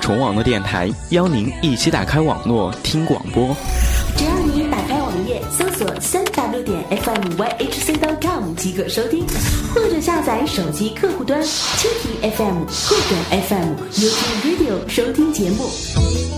[0.05, 3.57] 虫网络电台邀您一起打开网络听广播。
[4.15, 9.25] 只要你打开网页，搜索三 w 点 fm yhc dot com 即可收听，
[9.73, 15.67] 或者下载手机客户端蜻蜓 FM、酷狗 FM、YouTube Radio 收听节目。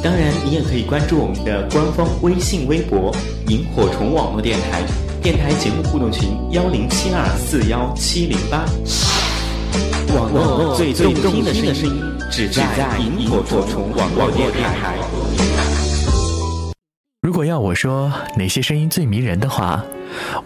[0.01, 3.13] 当然，你也可以关注我们的官方微信、微博
[3.51, 4.81] “萤火虫网络电台”，
[5.21, 8.63] 电台节目互动群幺零七二四幺七零八。
[10.15, 12.63] 网络最最动听的声音，只在
[12.99, 14.95] 萤火虫网络电台。
[17.21, 19.83] 如果要我说哪些声音最迷人的话，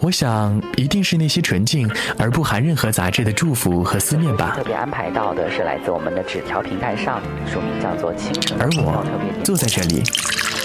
[0.00, 4.54] 我想一定是那些纯净而不含任何杂质的祝福和思念吧。
[4.56, 7.20] 特别安排到的是来自我们的纸条平台上，
[7.52, 8.56] 署名叫做“清晨”。
[8.60, 9.04] 而我
[9.44, 10.02] 坐在这里，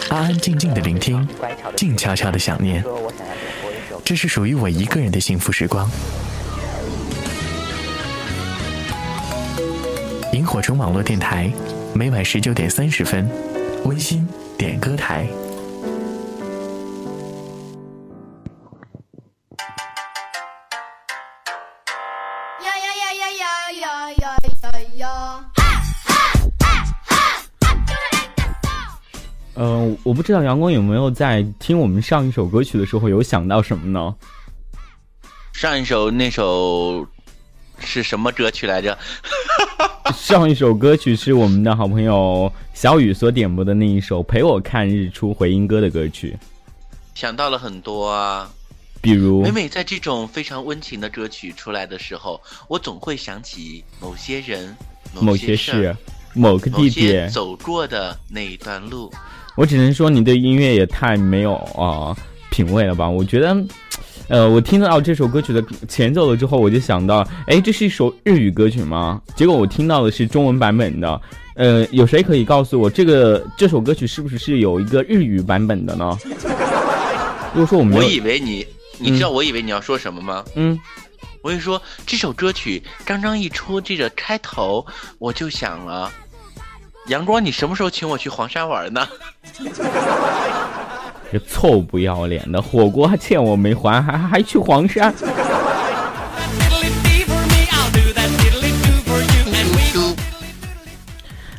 [0.10, 1.28] 安安静静的聆听，
[1.76, 2.84] 静悄悄的想念。
[4.04, 5.90] 这是属于我一个人的幸福时光。
[10.34, 11.52] 萤火虫网络电台
[11.94, 13.28] 每晚十九点三十分
[13.86, 15.28] 温馨点歌台。
[29.60, 34.16] 嗯我不知道阳光有没有在听我们上一首歌曲的时候有想到什么呢？
[35.52, 37.08] 上一首那首
[37.80, 38.98] 是什么歌曲来着？
[40.16, 46.36] 上一首歌曲是我们的好朋友小雨所点播的那一首《陪我看日出》回音哥的歌曲，
[47.14, 48.50] 想到了很多啊。
[49.00, 54.76] 比如每每在这种非常温情的歌曲出来的时候，我总会想起某些人、
[55.14, 55.96] 某些些事事、
[56.34, 59.14] 某个地点，走过的那一段路。
[59.56, 62.18] 我只能说你对音乐也太没有啊、呃
[62.50, 63.08] 品味了吧？
[63.08, 63.56] 我觉得，
[64.28, 69.22] 呃，我听到这首歌曲的前奏了之后，我就想到，哎，这是一首日语歌曲吗？
[69.36, 71.22] 结果我听到的是中文版本的。
[71.56, 76.16] 呃，有谁可以告诉我这个这首歌曲是不是是有一个日语版本的呢？
[77.54, 78.68] 如果说我没我，以为你，
[79.00, 80.46] 你知道我以为你要说什么吗？
[80.54, 80.78] 嗯，
[81.42, 84.86] 我跟你说，这首歌曲刚刚一出这个开头，
[85.18, 86.12] 我就想了，
[87.08, 89.08] 阳光，你什么时候请我去黄山玩呢？
[91.32, 95.14] 这臭不要脸的，火锅还欠我没还，还还去黄山。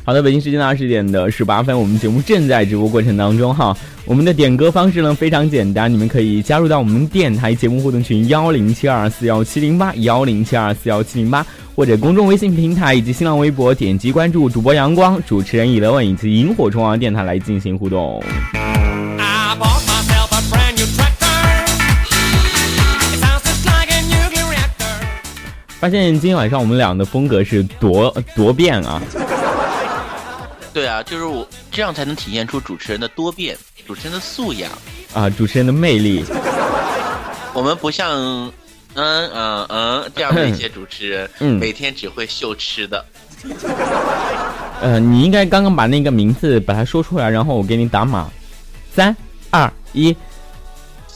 [0.03, 3.77] 好的，北京时间的二十点的十八分，我们节目正在直播过程当中哈。
[4.05, 11.45] 我们的点歌方式呢非常简单，你们可以加入到我们电台节目互动群幺零七二四幺七零八幺零七二四幺七零八，
[11.75, 18.19] 或者公众微信平台以及新浪微博点击关注主播阳光、主持人以乐问以及萤火虫王电台来进行互动。
[25.89, 29.01] 发现今天晚上我们俩的风格是多多变啊！
[30.71, 34.69] 对啊，就是我这样才能体现出主持人的多变，主持人的素养。
[35.15, 36.23] 啊，主持人的魅力。
[37.55, 38.11] 我们不像
[38.93, 43.03] 嗯嗯嗯这样的一些主持人，嗯每天只会秀吃的。
[44.81, 48.29] 呃，你应该刚刚把那个名字把它说出来，然后我给你打码。
[48.93, 49.15] 三
[49.49, 50.15] 二一，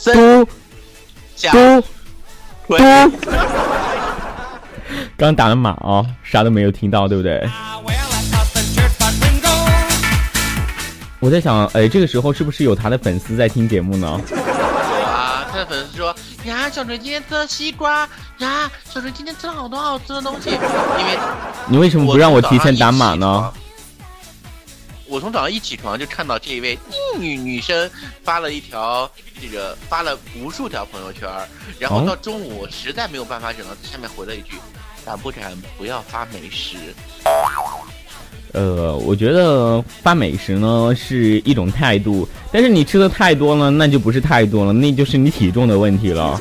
[0.04, 0.48] 嘟
[1.36, 1.82] 下嘟
[2.68, 2.84] 嘟，
[5.24, 7.50] 刚打了码哦，啥都没有听到，对不对？
[11.22, 14.20] 我在想，哎，这个时候是不是有他的粉丝在听节目呢？
[14.30, 14.36] 有
[15.06, 16.14] 啊，他的粉丝说
[16.44, 18.02] 呀，小锤今天吃了西瓜
[18.40, 20.50] 呀，小锤今天吃了好多好吃的东西。
[20.50, 20.58] 因
[21.06, 21.18] 为
[21.70, 23.54] 你为什么不让我提前打码呢？
[25.08, 26.78] 我从早上一起床就看到这一位
[27.18, 27.90] 女女生
[28.26, 29.10] 发了一条
[29.42, 31.30] 这个发了无数条朋友圈，
[31.80, 34.58] 然后哦到中午我实在没有办法忍了，下面回了一句：
[35.06, 36.78] 敢不敢不要发美食
[38.54, 46.40] 呃我觉得发美食呢是一种态度但是你吃的太多了那就不是太多了那就是你体重的问题了。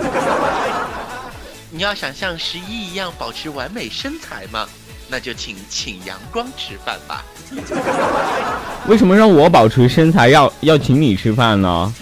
[1.74, 4.68] 你要想像十一一样保持完美身材吗？
[5.08, 7.22] 那就请请阳光吃饭吧
[8.88, 11.92] 为什么让我保持身材要要请你吃饭呢？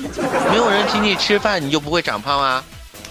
[0.50, 2.62] 没有人请你吃饭你就不会长胖啊？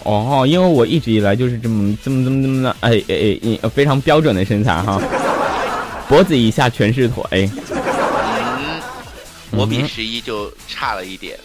[0.04, 5.00] 哦，因为我一直以来就是这么这么这么这么的，哎哎哎，非常标准的身材哈，
[6.08, 7.50] 脖子以下全是腿。
[9.52, 11.38] 我比十一就差了一点。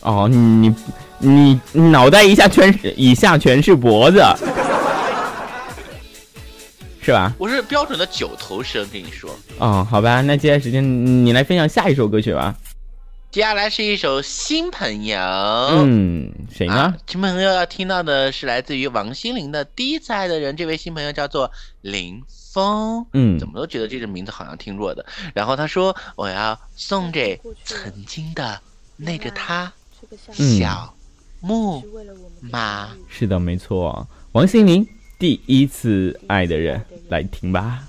[0.00, 0.74] 哦，你
[1.18, 4.22] 你脑袋一下全是，以下全是脖子，
[7.00, 7.32] 是吧？
[7.38, 9.30] 我是标准的九头身，跟你说。
[9.58, 10.82] 哦，好吧，那接下来时间
[11.24, 12.54] 你来分享下一首歌曲吧。
[13.34, 15.18] 接下来是一首新朋友。
[15.18, 16.94] 嗯谁呢？
[17.04, 22.22] 新朋友要听到的是来自于王心凌的第一次爱的人这位新朋友叫做林
[22.52, 23.04] 峰。
[23.12, 23.36] 嗯。
[23.36, 25.04] 怎么都觉得这个名字好像听过的。
[25.34, 28.60] 然后他说我要送给曾经的
[28.96, 29.72] 那个他
[30.30, 30.94] 小
[31.40, 31.82] 木
[32.40, 32.90] 马。
[33.08, 34.06] 是的没错。
[34.30, 34.86] 王心凌
[35.18, 37.82] 第一次爱的人来听吧。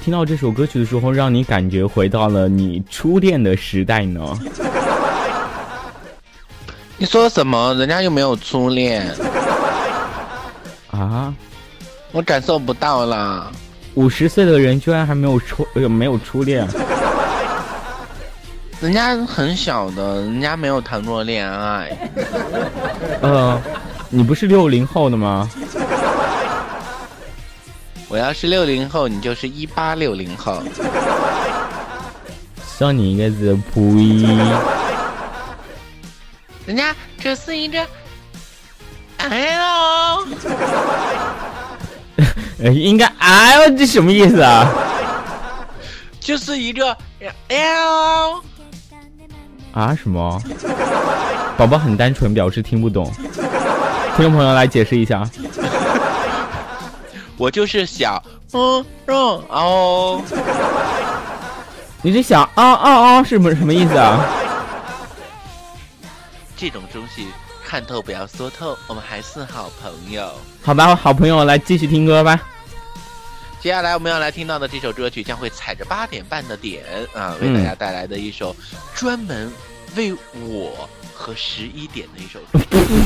[0.00, 4.20] 听到这首歌曲的时候让你感觉回到了你初恋的时代呢？
[6.96, 7.74] 你说什么？
[7.74, 9.06] 人家又没有初恋。
[10.90, 11.32] 啊？
[12.12, 13.50] 我感受不到啦。
[13.94, 16.66] 五十岁的人居然还没有初没有初恋。
[18.80, 21.96] 人家很小的人家没有谈过恋爱。
[23.22, 23.60] 嗯
[24.08, 25.48] 你不是六零后的吗？
[28.10, 30.60] 我要是六零后，你就是一八六零后。
[32.76, 34.24] 像你应该是普一，
[36.66, 37.86] 人家这是一个
[39.18, 40.26] L，
[42.58, 44.66] 呃应该哎呦这什么意思啊？
[46.18, 46.96] 就是一个
[47.48, 48.42] L。
[49.72, 50.42] 啊什么？
[51.56, 53.08] 宝宝很单纯，表示听不懂。
[54.16, 55.22] 听众朋友来解释一下。
[57.40, 58.22] 我就是想
[58.52, 59.16] 嗯嗯
[59.48, 60.22] 哦，
[62.02, 64.22] 你这想啊啊啊是不是什么意思啊？
[66.54, 67.26] 这种东西
[67.66, 70.30] 看透不要说透，我们还是好朋友。
[70.62, 72.38] 好吧，好朋友来继续听歌吧。
[73.58, 76.84] 接下来我们要来听到的这首歌曲将会踩着八点半的点
[77.14, 78.54] 啊，为大家带来的一首
[78.94, 79.50] 专门
[79.96, 82.60] 为我和十一点的一首 歌。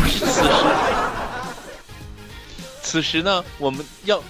[0.09, 0.43] 此时，
[2.95, 4.23] 此时呢，我们要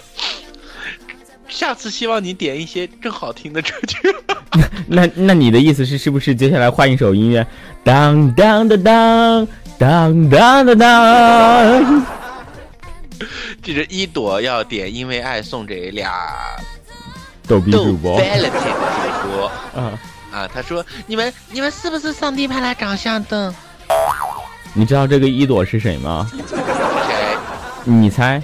[1.48, 4.14] 下次希望你点一些更好听的歌曲。
[4.86, 7.46] 那那你的意思是，是不是接下来换一首音乐？
[7.82, 12.06] 当当当当当当当当。
[13.62, 16.12] 这是一朵要点，因为爱送给俩
[17.48, 18.56] 逗逼主播 e n 的主
[19.30, 19.46] 播。
[19.74, 19.98] 啊
[20.30, 23.54] 啊，他说：“你们你们是不是上帝派来长相的？
[24.74, 26.30] 你知道这个一朵是谁吗？
[27.84, 28.42] 你猜。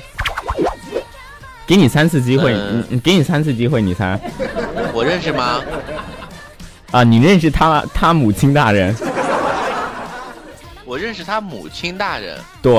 [1.67, 2.55] 给你三次机会，
[3.03, 4.19] 给你三次机会，你猜。
[4.95, 5.61] 我认识吗？
[6.91, 8.95] 啊，你认识他他母亲大人？
[10.87, 12.39] 我认识他母亲大人。
[12.63, 12.73] 对。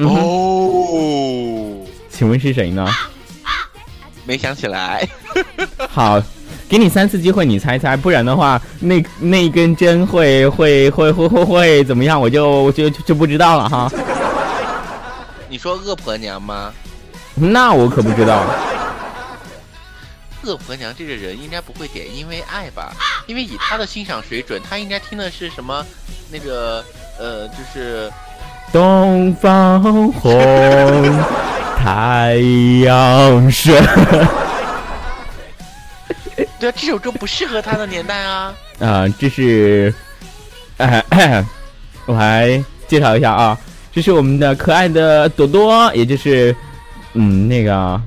[0.00, 2.84] 嗯哦，请问是谁呢？
[4.24, 5.08] 没想起来。
[5.88, 6.20] 好，
[6.68, 12.20] 给你三次机会，你猜猜，不然的话，那那根针会会会会会会怎么样？
[12.20, 13.90] 我就我就就就不知道了哈。
[15.48, 16.72] 你说恶婆娘吗？
[17.34, 18.44] 那我可不知道。
[20.44, 22.92] 恶婆娘这个人应该不会点《因为爱》吧？
[23.26, 25.84] 因为以他的欣赏水准，他应该听的是什么？
[26.30, 26.84] 那个
[27.18, 28.10] 呃，就是
[28.70, 30.30] 东方红，
[31.76, 32.34] 太
[32.84, 33.74] 阳升。
[36.58, 38.52] 对啊，这首歌不适合他的年代啊。
[38.80, 39.92] 啊，这是，
[42.06, 43.58] 我来介绍一下啊，
[43.92, 46.54] 这是我们的可爱的朵朵，也就是，
[47.14, 48.00] 嗯，那个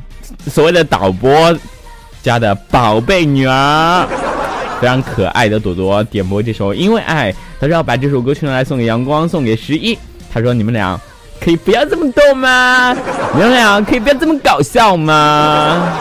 [0.47, 1.57] 所谓的导播
[2.21, 4.07] 家的宝贝女儿，
[4.79, 9.97] 非常可爱的朵朵点播这首《因为爱》，他说要把这首歌曲呢来送给阳光，送给十一，
[10.33, 10.99] 他说你们俩
[11.39, 12.95] 可以不要这么逗吗？
[13.33, 15.97] 你们俩可以不要这么搞笑吗？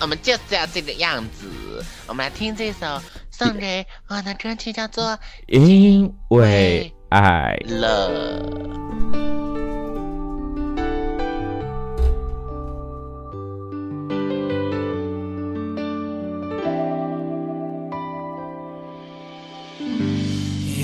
[0.00, 1.84] 我们就是要这个样子。
[2.06, 5.04] 我们来听这首送给我的歌曲，叫做
[5.48, 7.56] 《因为爱。
[7.66, 8.40] 了》。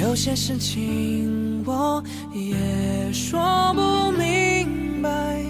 [0.01, 2.05] 有些事情我
[2.35, 5.43] 也说不明白，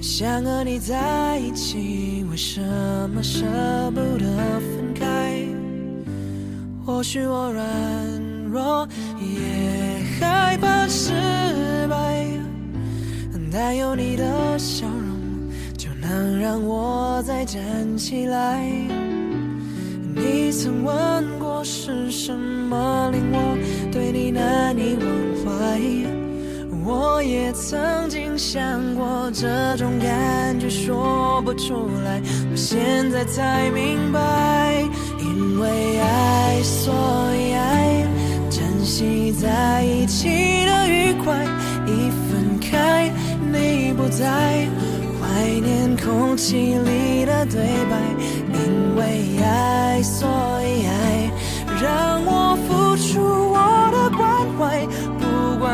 [0.00, 2.60] 想和你在一起，为什
[3.10, 3.40] 么舍
[3.94, 5.46] 不得分开？
[6.84, 7.64] 或许我软
[8.50, 8.88] 弱，
[9.20, 11.12] 也害怕失
[11.88, 12.26] 败，
[13.52, 17.60] 但有你的笑容，就能让我再站
[17.98, 18.64] 起来。
[20.14, 23.58] 你曾问过是什么令我
[23.92, 25.06] 对你难以忘
[25.44, 25.80] 怀，
[26.90, 32.20] 我也曾经想过这种感觉说不出来，
[32.50, 34.82] 我现在才明白，
[35.20, 36.92] 因为爱所
[37.36, 38.04] 以爱，
[38.50, 40.26] 珍惜在一起
[40.66, 41.44] 的愉快，
[41.86, 43.08] 一分开
[43.52, 44.66] 你不在。
[45.22, 47.96] 怀念空气里的对白，
[48.52, 50.28] 因为爱，所
[50.62, 51.30] 以爱，
[51.80, 53.20] 让我付出
[53.52, 53.89] 我，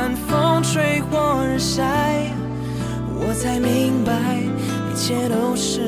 [0.06, 1.82] 晚风吹过日晒，
[3.18, 5.80] 我才明白，一切都是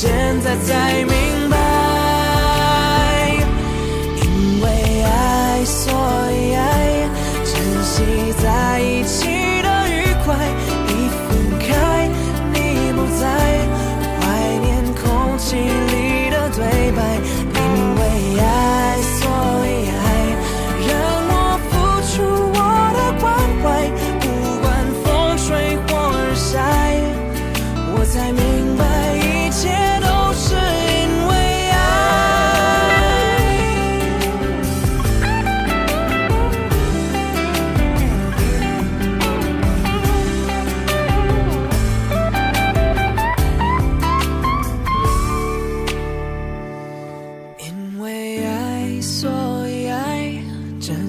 [0.00, 0.08] 现
[0.42, 1.67] 在才明白。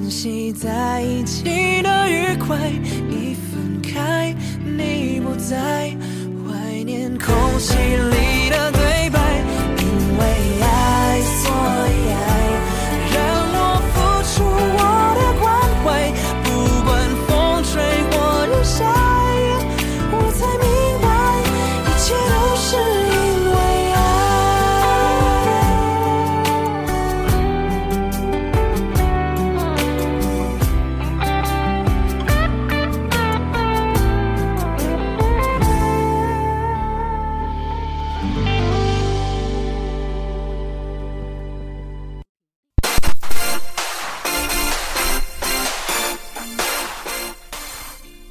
[0.10, 2.58] 珍惜在一起的愉快。
[3.12, 4.36] 一分开，
[4.66, 5.96] 你不在，
[6.48, 8.72] 怀念空气里的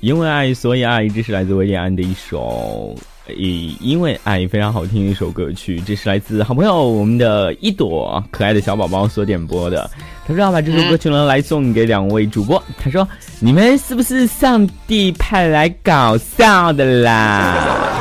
[0.09, 2.97] 因为爱，所以爱，这是来自维利安的一首，
[3.37, 5.79] 以因为爱非常好听的一首歌曲。
[5.83, 9.91] 这是来自好朋友我们的一朵可爱的小宝宝所点播的。
[10.27, 12.63] 他说要把这首歌曲呢来送给两位主播。
[12.83, 13.07] 他说
[13.39, 18.01] 你们是不是上帝派来搞笑的啦？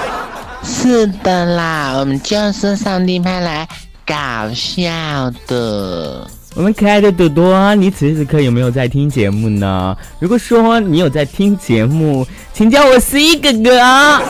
[0.63, 3.67] 是的啦，我们就是上帝派来
[4.05, 6.25] 搞笑的。
[6.55, 9.95] 我们可爱的朵朵，你此时此刻有没有在听节目呢？
[10.19, 14.21] 如果说你有在听节目，请叫我十一哥哥。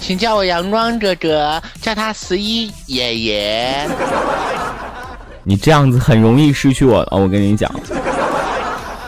[0.00, 3.88] 请叫我阳光哥哥，叫他十一爷爷。
[5.44, 7.72] 你这样子很容易失去我哦，我跟你讲。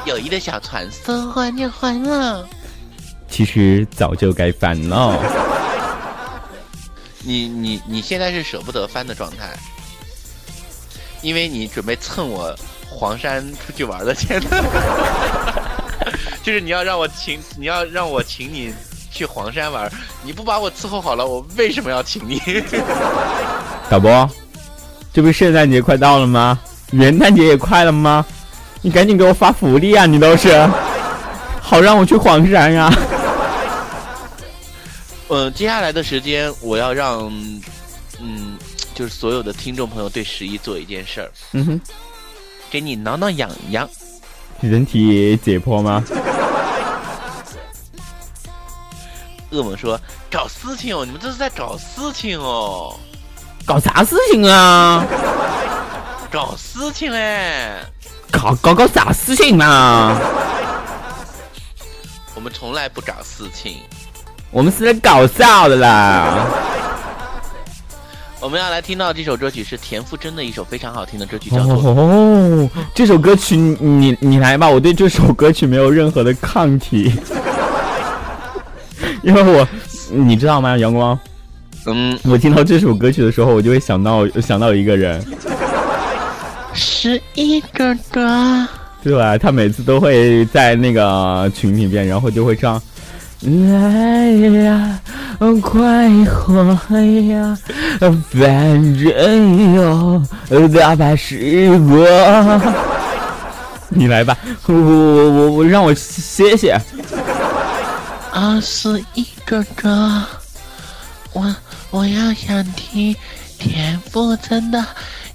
[0.04, 2.46] 友谊的小船说翻就翻了。
[3.28, 5.18] 其实早就该翻了。
[7.22, 9.52] 你你你现在是舍不得翻的状态，
[11.24, 12.54] 因为你准备蹭我
[12.86, 14.38] 黄山出去玩的钱，
[16.44, 18.72] 就是你要让我请，你要让我请你
[19.10, 19.90] 去黄山玩，
[20.22, 22.38] 你不把我伺候好了，我为什么要请你？
[23.90, 24.28] 小波，
[25.14, 26.60] 这不是圣诞节快到了吗？
[26.90, 28.24] 元旦节也快了吗？
[28.82, 30.04] 你赶紧给我发福利啊！
[30.04, 30.68] 你倒是，
[31.62, 32.92] 好让我去黄山呀、啊。
[35.28, 37.32] 嗯，接下来的时间我要让，
[38.20, 38.53] 嗯，
[38.94, 41.80] 就是所有的听众朋友对十一做一件事儿，嗯哼，
[42.70, 43.88] 给你挠挠痒痒。
[44.60, 46.02] 人体解剖吗？
[49.50, 52.98] 恶魔说搞事情哦，你们这是在搞事情哦。
[53.66, 55.04] 搞啥事情啊？
[56.30, 57.78] 搞事情嘞！
[58.30, 60.20] 搞搞搞啥事情啊？
[62.34, 63.78] 我们从来不搞事情，
[64.50, 66.46] 我们是来搞笑的啦。
[68.44, 77.10] 我们要来听到这首歌曲是田馥甄的一首非常好听的歌曲，叫做哦，这首歌曲你你来吧，我对这首歌曲没有任何的抗体，
[79.24, 79.66] 因为我
[80.10, 81.18] 你知道吗，阳光。
[81.86, 85.24] 嗯，我听到这首歌曲的时候，我就会想到想到一个人，
[86.74, 88.68] 十一哥哥。
[89.02, 89.38] 对吧？
[89.38, 92.80] 他每次都会在那个群里边，然后就会唱
[93.44, 94.26] ：“来
[94.62, 95.00] 呀，
[95.60, 96.76] 快活
[97.28, 97.58] 呀，
[98.00, 99.74] 反正
[100.50, 102.60] 有大把时光。”
[103.90, 104.36] 你来吧，
[104.66, 106.80] 我我我我让我歇歇。
[108.32, 110.22] 啊，十一哥哥，
[111.32, 111.54] 我。
[111.90, 113.14] 我要想听
[113.56, 114.84] 田馥甄的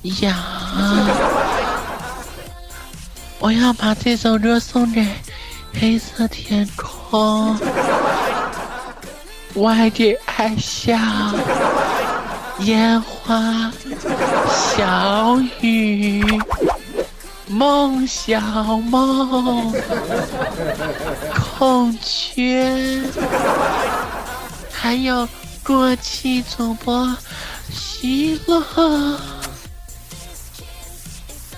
[0.25, 0.35] 《痒》，
[3.39, 5.07] 我要把这首歌送给
[5.73, 7.57] 黑色天空，
[9.55, 10.97] 外地爱笑，
[12.59, 13.71] 烟花
[14.75, 16.23] 小雨，
[17.47, 18.39] 梦小
[18.89, 19.73] 梦，
[21.57, 23.01] 孔雀，
[24.71, 25.27] 还有
[25.63, 27.15] 过气主播
[27.71, 28.63] 希洛。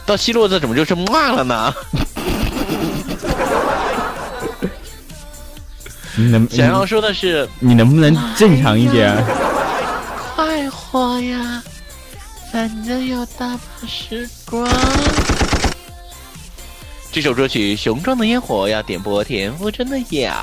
[0.06, 1.74] 到希洛这怎么就是骂了呢？
[6.30, 9.16] 能想要说的是，你能不能正常一点？
[10.36, 11.64] 快活呀，
[12.52, 14.68] 反正有大把时光。
[17.14, 20.34] 这首歌曲《雄壮的烟火》要点播田馥甄的《痒》，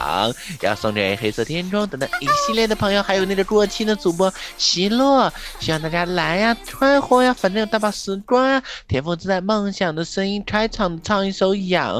[0.60, 8.62] 要送给黑色天窗等等一系列的朋友，还有那个过期的主播席洛，希望大家来呀，快活呀，反正有大把时光啊！
[8.86, 11.96] 田馥甄在梦想的声音开场唱一首《痒》，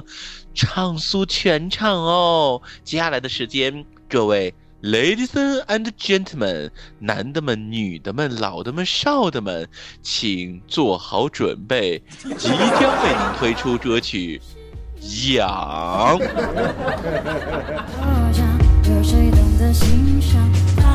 [0.58, 2.60] 唱出全场哦。
[2.82, 4.52] 接下来的时间，各位。
[4.82, 5.30] Ladies
[5.66, 9.68] and gentlemen，男的们、女的们、老的们、少的们，
[10.02, 12.02] 请做好准备，
[12.36, 14.40] 即将为您推出歌曲
[15.36, 16.18] 《痒》。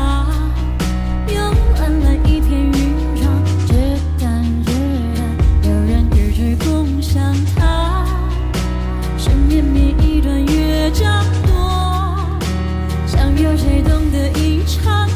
[10.83, 12.17] 段乐章多，
[13.07, 15.07] 想有谁懂得吟唱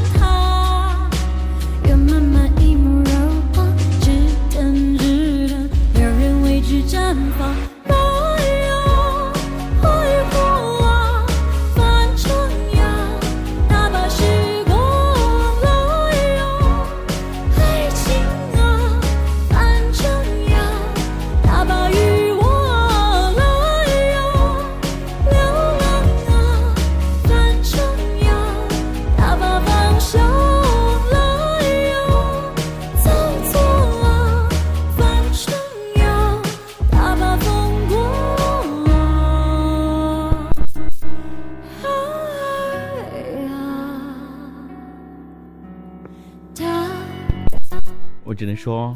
[48.68, 48.94] 说，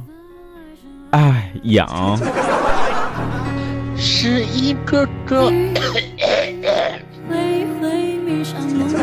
[1.11, 2.19] 哎，痒。
[3.95, 5.53] 是一个个会
[7.79, 8.93] 会迷上梦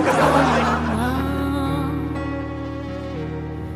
[0.95, 1.25] 啊。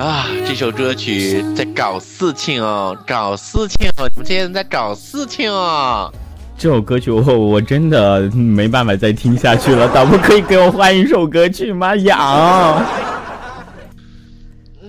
[0.01, 0.27] 啊！
[0.47, 4.07] 这首歌曲在搞事情哦，搞事情哦！
[4.15, 6.13] 你们这些人在搞事情哦！
[6.59, 11.97] 这首歌曲我我真的没办法再听下去了，导播可以给我换一首歌曲吗？
[11.97, 12.85] 痒。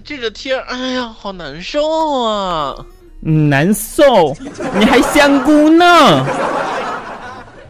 [0.04, 1.82] 这个天，哎呀，好难受
[2.22, 2.76] 啊！
[3.26, 4.36] 嗯难受，
[4.78, 5.86] 你还香菇呢？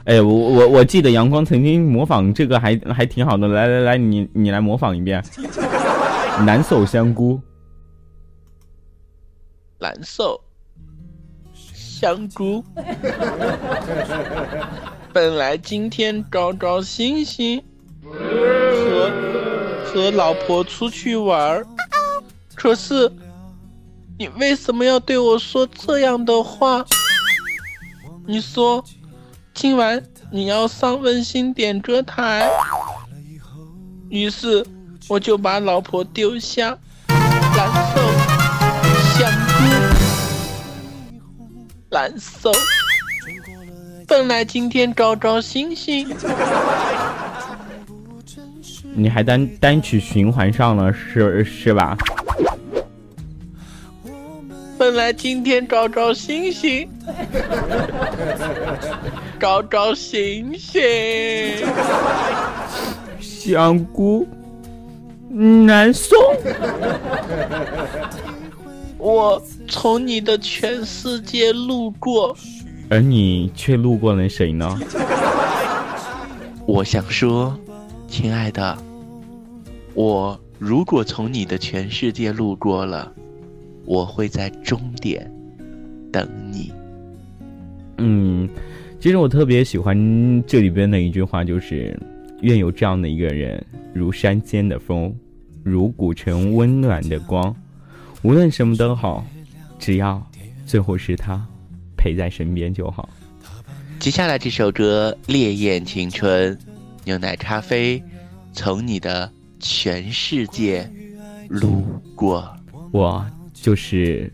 [0.06, 5.24] 哎，我我我记得阳光曾经模仿这个还还挺好的，来来来，你你来模仿一遍，
[6.46, 7.40] 难受香菇，
[9.80, 10.42] 难受，
[11.54, 12.64] 香菇。
[15.14, 17.62] 本来今天高高兴兴，
[18.04, 19.12] 和
[19.86, 21.66] 和老婆出去玩儿，
[22.56, 23.12] 可是
[24.18, 26.86] 你为什么要对我说这样的话？
[28.26, 28.84] 你说
[29.54, 30.02] 今晚
[30.32, 32.50] 你要上温馨点歌台，
[34.10, 34.66] 于是
[35.10, 36.78] 我就把老婆丢下，
[37.10, 38.02] 难受，
[39.20, 39.54] 想哭，
[41.90, 42.52] 难受。
[44.08, 46.08] 本来今天高高兴兴，
[48.94, 51.98] 你还单单曲循环上了是是吧？
[54.84, 56.90] 本来今天高高兴兴，
[59.40, 60.82] 高高兴兴。
[63.22, 64.28] 香菇，
[65.30, 66.18] 难受。
[68.98, 72.36] 我从你的全世界路过，
[72.90, 74.78] 而你却路过了谁呢？
[76.66, 77.58] 我想说，
[78.10, 78.78] 亲爱的，
[79.94, 83.10] 我如果从你的全世界路过了，
[83.86, 85.30] 我会在终点
[86.12, 86.72] 等你。
[87.98, 88.50] 嗯，
[89.00, 91.98] 其实我特别喜欢这里边的一句话，就是
[92.42, 93.64] “愿有这样的一个人，
[93.94, 95.14] 如山间的风，
[95.64, 97.56] 如古城温暖的光，
[98.22, 99.26] 无论什么都好，
[99.78, 100.26] 只要
[100.66, 101.46] 最后是他
[101.96, 103.10] 陪在身边就好。”
[104.00, 106.54] 接下来这首歌《烈焰青春》，
[107.06, 108.04] 牛奶咖啡，
[108.52, 110.92] 从你的全世界
[111.48, 112.54] 路过，
[112.92, 113.26] 我
[113.64, 114.30] 就是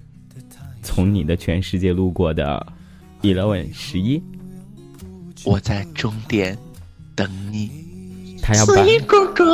[0.82, 2.74] 从你的全世界路过的
[3.22, 4.20] Eleven 十一，
[5.46, 6.58] 我在终点
[7.14, 7.89] 等你。
[8.50, 8.74] 他要把
[9.06, 9.46] 哥哥，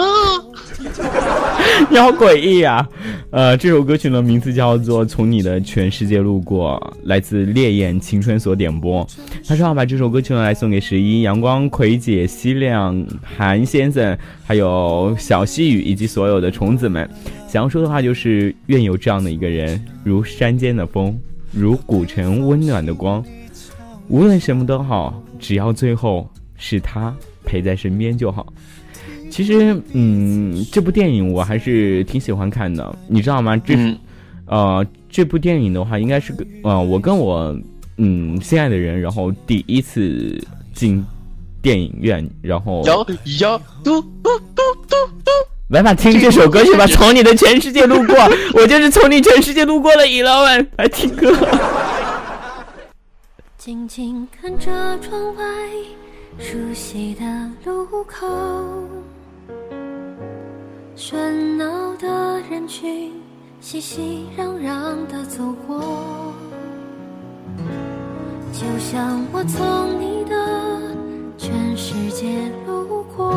[1.89, 2.87] 你好诡异啊！
[3.29, 9.05] 呃，这首歌曲的，名字叫做《从你的全世界路过》，来自烈焰青春所点播。
[9.45, 17.09] 他说要把这首歌曲呢来送给十一、阳光、葵姐、西亮、韩先生，还有小细雨以及所有的虫子们。
[17.49, 21.19] 想要说的话就是：愿有这样的一个人，如山间的风，
[21.51, 23.21] 如古城温暖的光。
[24.07, 28.47] 无论什么都好，只要最后是他陪在身边就好。
[29.35, 33.57] 其实，嗯，这部电影我还是挺喜欢看的，你知道吗？
[33.57, 33.97] 这，嗯
[34.45, 37.53] 呃，这部电影的话，应该是个呃，我跟我
[37.97, 40.41] 嗯心爱的人，然后第一次
[40.73, 41.03] 进
[41.61, 43.05] 电影院，然后摇
[43.41, 45.31] 摇嘟嘟嘟嘟嘟。
[45.67, 48.15] 来吧，听这首歌曲吧，从你的全世界路过，
[48.53, 51.35] 我就是从你全世界路过了一老板，来听歌。
[53.59, 55.43] 静静看着窗外
[56.39, 57.25] 熟悉的
[57.65, 58.25] 路口，
[60.97, 63.11] 喧闹的人群
[63.59, 65.81] 熙熙攘攘地走过，
[68.53, 70.35] 就像我从你的
[71.37, 73.29] 全世界路过，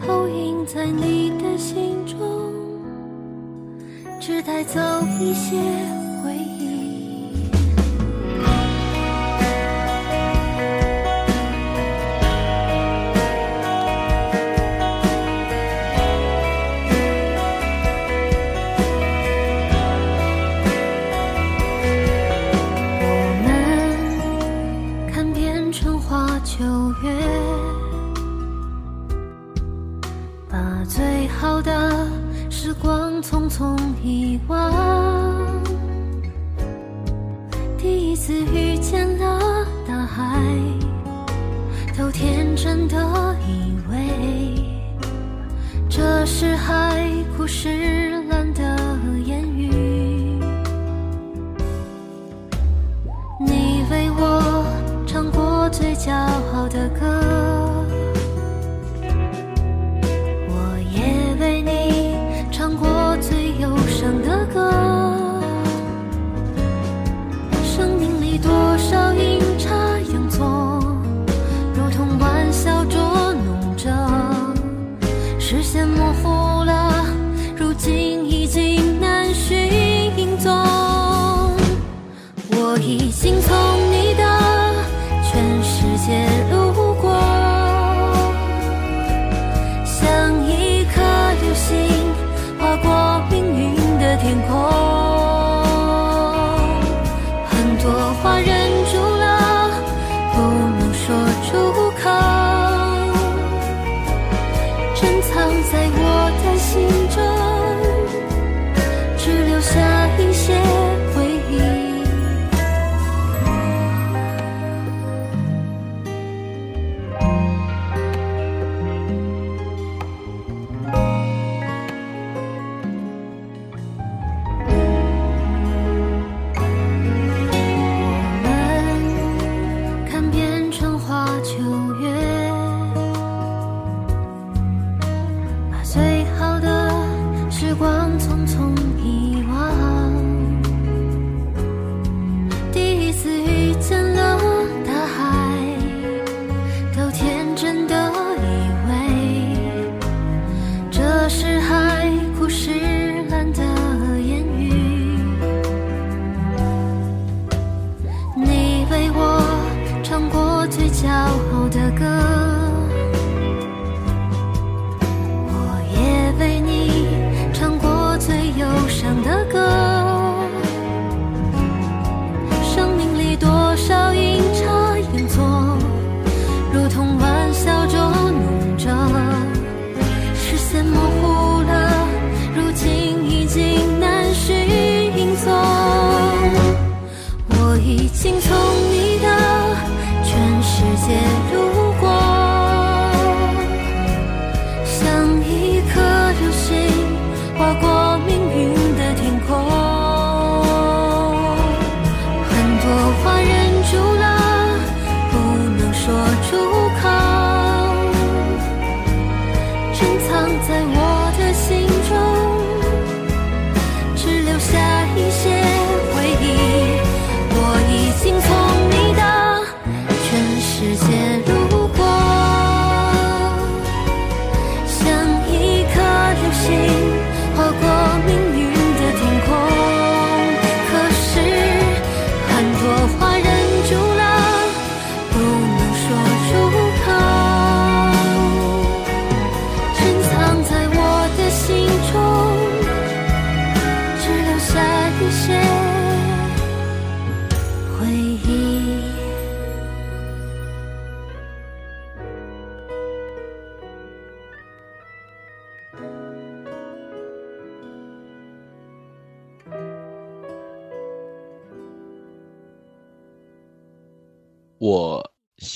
[0.00, 2.16] 投影在你的心中，
[4.20, 4.80] 只带走
[5.18, 5.56] 一些
[31.66, 32.06] 的
[32.48, 34.72] 时光匆匆遗忘。
[37.76, 40.40] 第一次遇见了大海，
[41.98, 42.96] 都天真的
[43.48, 44.64] 以为
[45.88, 47.04] 这是海
[47.36, 49.68] 枯石烂的言语。
[53.40, 54.64] 你为我
[55.04, 56.12] 唱过最骄
[56.54, 57.15] 傲的歌，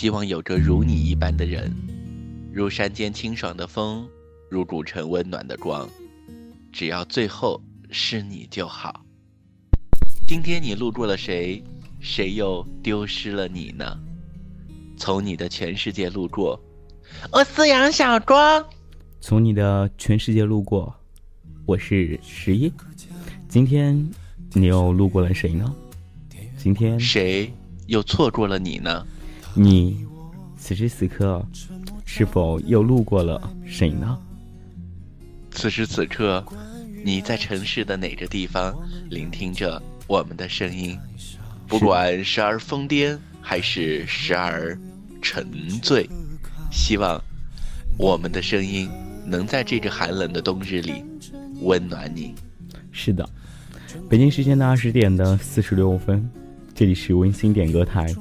[0.01, 1.71] 希望有着如你一般的人，
[2.55, 4.09] 如山间清爽的风，
[4.49, 5.87] 如古城温暖的光，
[6.73, 7.61] 只要最后
[7.91, 9.05] 是你就好。
[10.27, 11.63] 今天你路过了谁，
[12.01, 13.95] 谁又丢失了你呢？
[14.97, 16.59] 从你的全世界路过，
[17.31, 18.65] 我是杨小庄。
[19.21, 20.97] 从你的全世界路过，
[21.67, 22.73] 我是十一。
[23.51, 24.11] 今天
[24.55, 25.71] 你又路过了谁呢？
[26.57, 27.53] 今天谁
[27.87, 29.07] 又错过了你呢？
[29.55, 30.07] 你
[30.57, 31.45] 此时此刻
[32.05, 34.19] 是否又路过了谁呢？
[35.51, 36.45] 此时此刻，
[37.05, 38.75] 你在城市的哪个地方
[39.09, 40.99] 聆听着我们的声音？
[41.67, 44.79] 不管时而疯癫，还是时而
[45.23, 45.47] 沉
[45.81, 46.09] 醉，
[46.71, 47.21] 希望
[47.99, 48.89] 我们的声音
[49.27, 51.05] 能在这个寒冷的冬日里
[51.63, 52.35] 温暖你。
[52.93, 53.29] 是的，
[54.09, 56.29] 北京时间的二十点的四十六分，
[56.75, 58.13] 这里是温馨点歌台，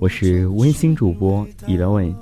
[0.00, 2.14] 我是温馨主播伊德文，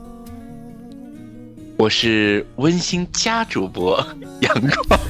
[1.76, 4.02] 我是温馨家主播
[4.40, 4.54] 阳
[4.88, 5.00] 光。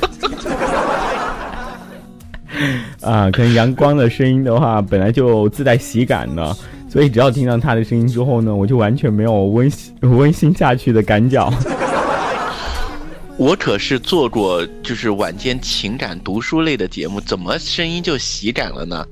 [3.00, 6.56] 啊，可能阳光的声音的话，本来就自带喜感的，
[6.90, 11.48] 所以只要听到他的声音之后呢，我就完全没有温馨 温馨下去的感觉。
[13.36, 19.06] 我可是做过就是晚间情感读书类的节目，怎么声音就喜感了呢？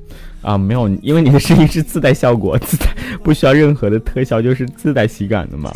[0.45, 2.87] 啊，没有，因为你的声音是自带效果， 自带
[3.23, 5.73] 不需要任何的特效，就是自带喜感的嘛。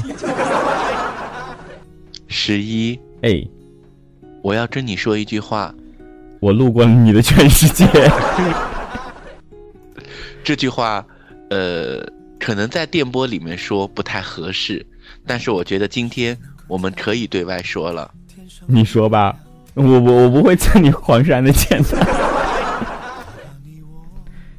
[2.29, 3.43] 十一，哎，
[4.43, 5.75] 我要跟你说一句话。
[6.41, 7.85] 我路过了你的全世界。
[10.45, 11.05] 这句话，
[11.51, 12.07] 呃，
[12.39, 14.87] 可能在电波里面说不太合适，
[15.27, 16.37] 但是我觉得今天
[16.69, 18.11] 我们可以对外说了。
[18.67, 19.35] 你说吧，
[19.75, 22.28] 我我我不会蹭你黄山的钱的。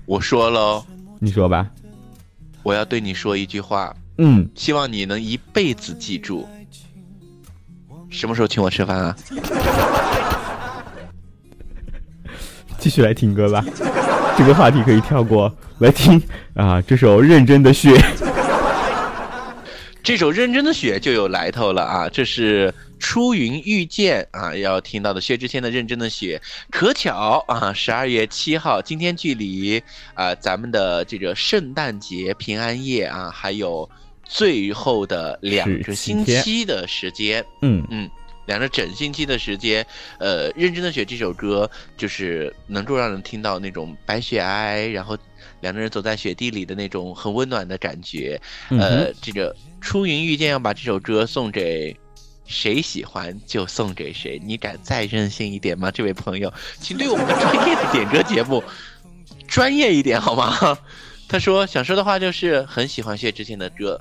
[0.10, 0.84] 我说喽，
[1.20, 1.70] 你说吧。
[2.64, 6.50] 我要对你说一句话，嗯，希望你能一辈子记住。
[8.10, 9.16] 什么时候请我吃饭啊？
[12.80, 13.64] 继续来听歌吧，
[14.36, 16.20] 这个话题可以跳过来听
[16.56, 16.82] 啊。
[16.82, 17.92] 这首《认真的雪》，
[20.10, 22.10] 这首《认真的雪》就有来头了啊！
[22.10, 26.42] 这是出云遇见啊，要听到的薛之谦的《认真的雪》。
[26.72, 29.80] 可巧啊，十二月七号，今天距离
[30.16, 33.88] 啊咱们的这个圣诞节、平安夜啊，还有
[34.24, 37.46] 最后的两个星期的时间。
[37.62, 38.10] 嗯嗯。
[38.48, 39.86] 两个整星期的时间，
[40.18, 45.16] 呃，认真的雪这首歌就是能够让人听到那种白雪皑皑，然后
[45.62, 48.42] 两个人走在雪地里的那种很温暖的感觉。
[48.70, 51.98] 呃，这个出云遇见要把这首歌送给
[52.46, 55.90] 谁喜欢就送给谁，你敢再任性一点吗？
[55.92, 58.64] 这位朋友，请对我们的专业的点歌节目
[59.48, 60.78] 专业一点好吗？
[61.30, 64.00] 他说想说的话就是很喜欢薛之谦的歌，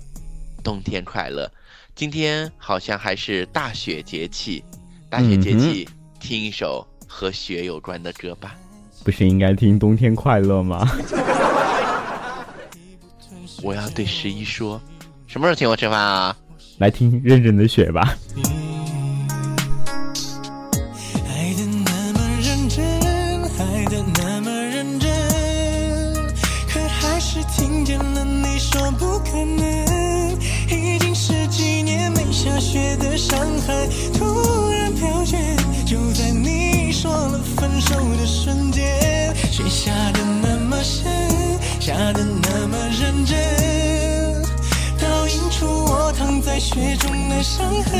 [0.63, 1.47] 《冬天快乐》。
[1.95, 4.65] 今天好像还是大雪节气，
[5.11, 5.89] 大雪节气，
[6.21, 8.55] 听一首和雪有关的歌吧。
[9.05, 10.89] 不是应该听《冬天快乐》吗？
[13.63, 14.81] 我要对十一说，
[15.29, 16.35] 什么时候请我吃饭啊？
[16.79, 18.17] 来听《认真的雪》吧。
[21.29, 22.83] 爱的那么认真，
[23.59, 25.11] 爱的那么认真，
[26.73, 30.39] 可还是听见了你说不可能，
[30.71, 35.37] 已经十几年没下雪的上海突然飘雪，
[35.85, 41.05] 就在你说了分手的瞬间，雪下的那么深，
[41.79, 43.37] 下的那么认真，
[46.59, 47.93] 雪中的伤痕。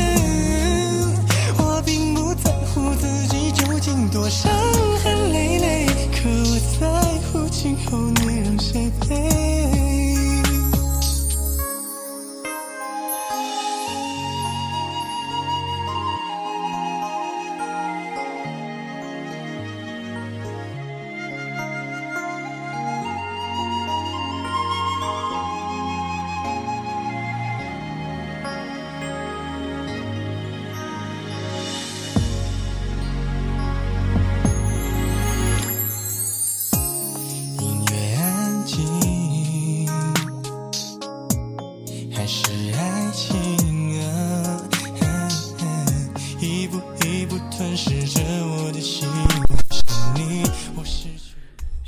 [1.57, 4.51] 我并不在乎自己究竟多伤
[5.03, 6.87] 痕累累，可我在
[7.31, 8.08] 乎今后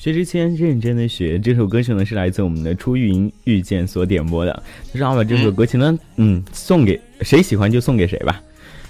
[0.02, 4.64] 薛之谦认真的雪这首歌曲呢，是来自我们的初云遇见所点播的。
[4.92, 8.42] 他说要把这首歌曲呢，嗯，送给谁喜欢就送给谁吧。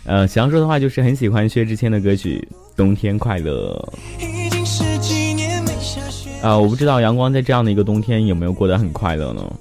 [0.05, 2.47] 呃，想要说的话就是很喜欢薛之谦的歌曲
[2.77, 3.77] 《冬天快乐》。
[4.25, 6.29] 已经十几年没下雪。
[6.41, 9.53] 啊、我不知道阳光在这样的一个冬天有没有过得很快乐呢？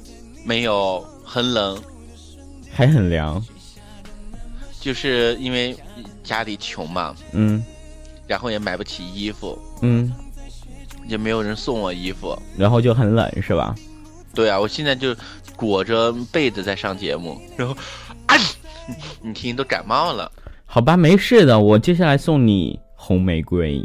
[0.45, 1.77] 没有，很冷，
[2.71, 3.45] 还很凉。
[4.79, 5.75] 就是因为
[6.23, 7.61] 家里穷嘛，嗯
[8.29, 10.13] 然后也买不起衣服，嗯，
[11.11, 12.35] 也没有人送我衣服。
[12.57, 13.74] 然后就很冷是吧？
[14.32, 15.15] 对啊，我现在就
[15.57, 17.74] 裹着被子在上节目，然后，
[18.27, 18.37] 啊，
[19.20, 20.31] 你听都感冒了。
[20.65, 23.82] 好吧，没事的，我接下来送你红玫瑰。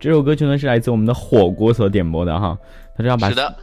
[0.00, 2.58] 这首歌曲呢是来自我们的火锅所点播的哈，
[2.96, 3.56] 他是要把是的，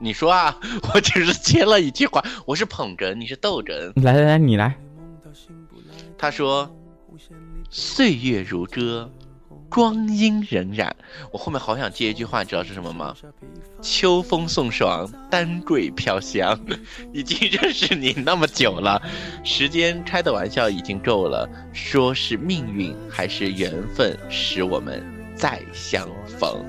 [0.00, 0.58] 你说啊，
[0.94, 3.92] 我只是接了一句话，我是捧哏，你是逗哏。
[4.02, 4.74] 来来来，你来。
[6.16, 6.68] 他说
[7.70, 9.10] ：“岁月如歌，
[9.68, 10.90] 光阴荏苒。”
[11.32, 13.14] 我后面好想接一句话，你知道是什么吗？
[13.82, 16.58] 秋风送爽，丹桂飘香。
[17.12, 19.00] 已经认识你那么久了，
[19.44, 21.48] 时间开的玩笑已经够了。
[21.72, 25.02] 说是命运还是缘分，使我们
[25.36, 26.64] 再相逢。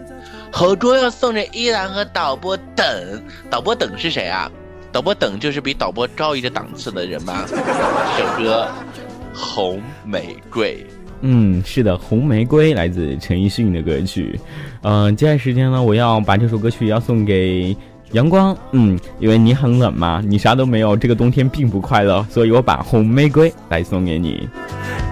[0.51, 4.51] 后桌要送着依然和导播等，导播等是谁啊？
[4.91, 7.45] 导播等就是比导播高一个档次的人吧。
[7.49, 8.67] 这首歌
[9.39, 10.75] 《红玫瑰》。
[11.21, 14.39] 嗯，是的，《红玫瑰》来自陈奕迅的歌曲。
[14.81, 17.75] 嗯、接下来时间呢，我要把这首歌曲要送给
[18.11, 18.55] 阳光。
[18.71, 24.47] 嗯，因为你很冷嘛，你啥都没有，这个冬天并不快乐，所以我把《红玫瑰》来送给你。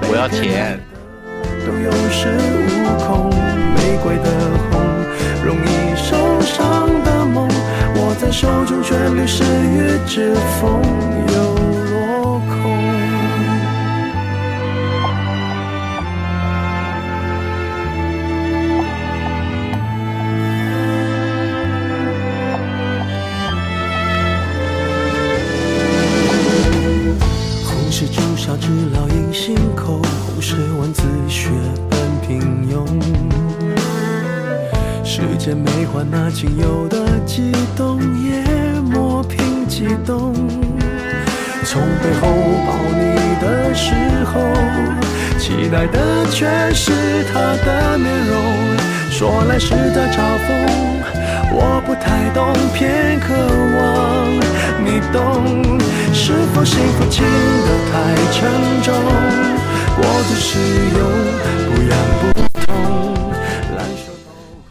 [0.09, 0.79] 我要钱。
[1.65, 2.29] 都有恃
[2.63, 3.29] 无恐，
[3.75, 4.31] 玫瑰的
[4.71, 4.79] 红，
[5.43, 5.67] 容易
[5.97, 7.49] 受伤的梦，
[7.97, 10.81] 握在手中却流失于指缝，
[27.99, 31.49] 是朱砂痣烙印心口，红是文字血
[31.89, 32.85] 般平庸。
[35.03, 38.43] 世间没换那仅有的悸动，也
[38.81, 40.31] 磨平激动。
[41.65, 42.27] 从背后
[42.67, 43.95] 抱你的时
[44.25, 44.41] 候，
[45.39, 46.45] 期待的却
[46.75, 46.91] 是
[47.33, 48.77] 他的面容。
[49.09, 50.53] 说来是在嘲讽，
[51.53, 54.35] 我不太懂，偏渴望
[54.83, 55.79] 你懂。
[56.13, 58.49] 是否幸福轻得太沉
[58.81, 58.93] 重？
[59.95, 60.59] 过度使
[60.97, 60.99] 用，
[61.65, 62.25] 不痒不
[62.59, 62.67] 痛。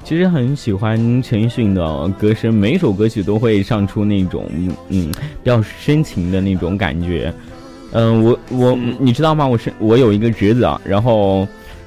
[0.05, 4.47] 其实很喜欢陈奕迅的歌声，每首歌曲都会唱出那种
[4.89, 5.11] 嗯
[5.43, 7.32] 比较深情的那种感觉。
[7.93, 9.47] 嗯，我我你知道吗？
[9.47, 11.47] 我是我有一个侄子啊，然后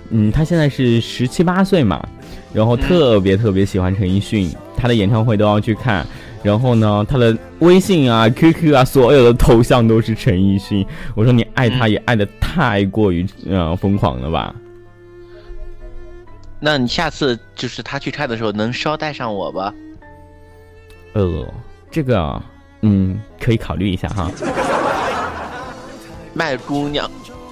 [0.10, 2.06] 嗯，他现在是十七八岁嘛，
[2.54, 6.06] 然后特别特别喜欢陈奕迅，他的演唱会都要去看。
[6.42, 10.86] 然后呢，他的微信啊、QQ 啊，所有的头像都是陈奕迅。
[11.14, 14.56] 我说你爱他也爱的太过于呃疯狂了吧？
[16.62, 19.74] 那你下次就是他去看的时候，能捎带上我吧？
[21.14, 21.46] 呃，
[21.92, 22.42] 这个
[22.82, 24.32] 嗯，可以考虑一下哈。
[26.34, 27.10] 卖姑娘，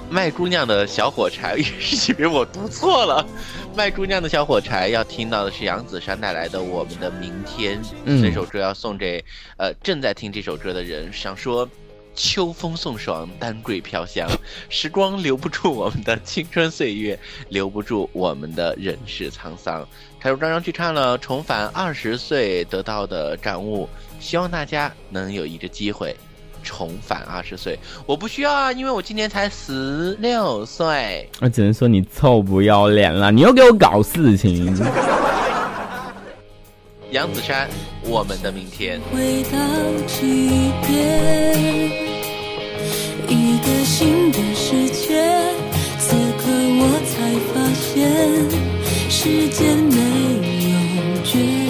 [0.10, 3.26] 卖姑娘的小火柴也是，以为我读错了。
[3.78, 9.24] 卖姑娘的小火柴要听到的是杨子姗带来的《我们的明天》嗯这首歌，要送给
[9.56, 11.70] 呃正在听这首歌的人，想说。
[12.20, 14.28] 秋风送爽，丹桂飘香，
[14.70, 19.88] 时光留不住我们的青春岁月，留不住我们的人世沧桑。
[20.20, 23.88] 他说刚刚去看了《重返二十岁》得到的感悟，
[24.20, 26.18] 希望大家能有一个机会
[26.68, 27.80] 重返二十岁。
[28.06, 31.30] 我不需要啊，因为我今年才十六岁。
[31.40, 34.76] 我只能说你臭不要脸了，你又给我搞事情。
[37.12, 37.68] 杨子姗，
[38.04, 39.00] 我们的明天。
[39.14, 39.58] 回到
[40.08, 41.56] 起点，
[43.30, 45.24] 一个新的世界。
[45.98, 47.16] 此刻我才
[47.54, 48.12] 发现，
[49.10, 49.98] 时间没
[50.70, 50.76] 有
[51.24, 51.67] 绝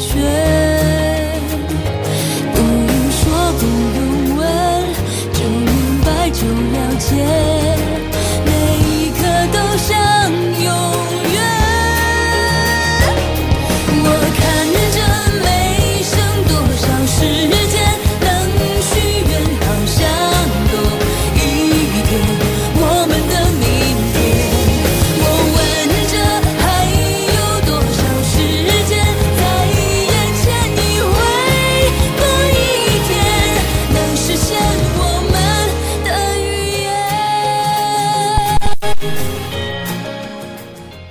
[0.00, 0.08] 觉。
[2.54, 3.62] 不用说，不
[3.96, 4.44] 用问，
[5.32, 5.68] 就明
[6.04, 7.10] 白，就了解，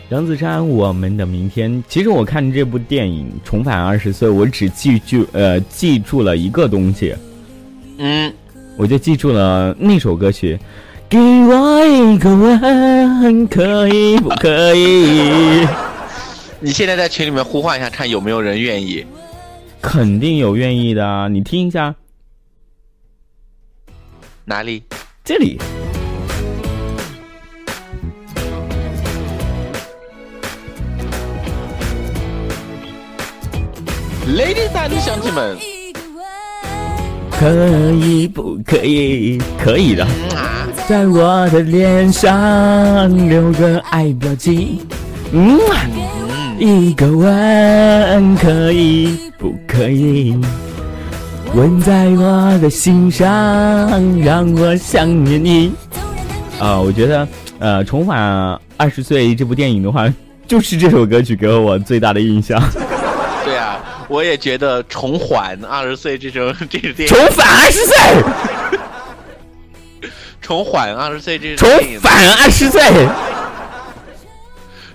[0.10, 1.84] 杨子姗，我们的明天。
[1.88, 7.16] 其实我看这部电影《重返二十岁》，我只记住呃记住了一个东西，
[8.00, 8.34] 嗯，
[8.76, 10.60] 我就记住了那首歌曲。
[11.08, 15.68] 给我一个吻，可以不可以？
[16.60, 19.06] 你现在在群里面呼唤一下，看有没有人愿意。
[19.82, 21.96] 肯定有愿意的啊，你听一下，
[24.46, 24.84] 哪里？
[25.24, 25.60] 这里。
[34.30, 35.58] Ladies and 乡亲们，
[37.32, 39.42] 可以不可以？
[39.58, 40.06] 可以的，
[40.88, 44.82] 在我的脸上留个爱标记。
[45.32, 45.60] 嗯，
[46.60, 50.40] 一个吻可以不可以？
[51.56, 53.28] 吻在我的心上，
[54.22, 55.72] 让我想念你。
[56.60, 57.28] 啊、我觉得，
[57.58, 60.08] 呃，重返二十岁这部电影的话，
[60.48, 62.62] 就是这首歌曲给了我最大的印象。
[63.44, 67.96] 对啊，我也觉得重返二十岁这种这个电影，重返二十岁，
[70.42, 71.70] 重返二十岁这重
[72.02, 72.82] 返二十岁，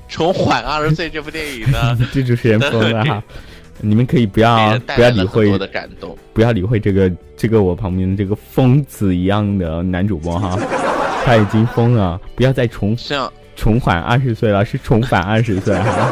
[0.09, 3.23] 重返二十岁这部电影呢， 这主持人疯了哈！
[3.81, 5.47] 你们可以不要不要理会。
[6.33, 10.59] 不要理会这个这个我旁边的这个疯子一样的男主播哈，
[11.25, 16.11] 他已经疯了，不要再重像重返二十岁了，是重返二十岁哈。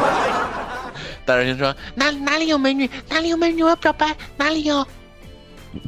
[1.25, 4.85] 大人就说哪哪里有美女，哪里有美女，我要表白，哪里有？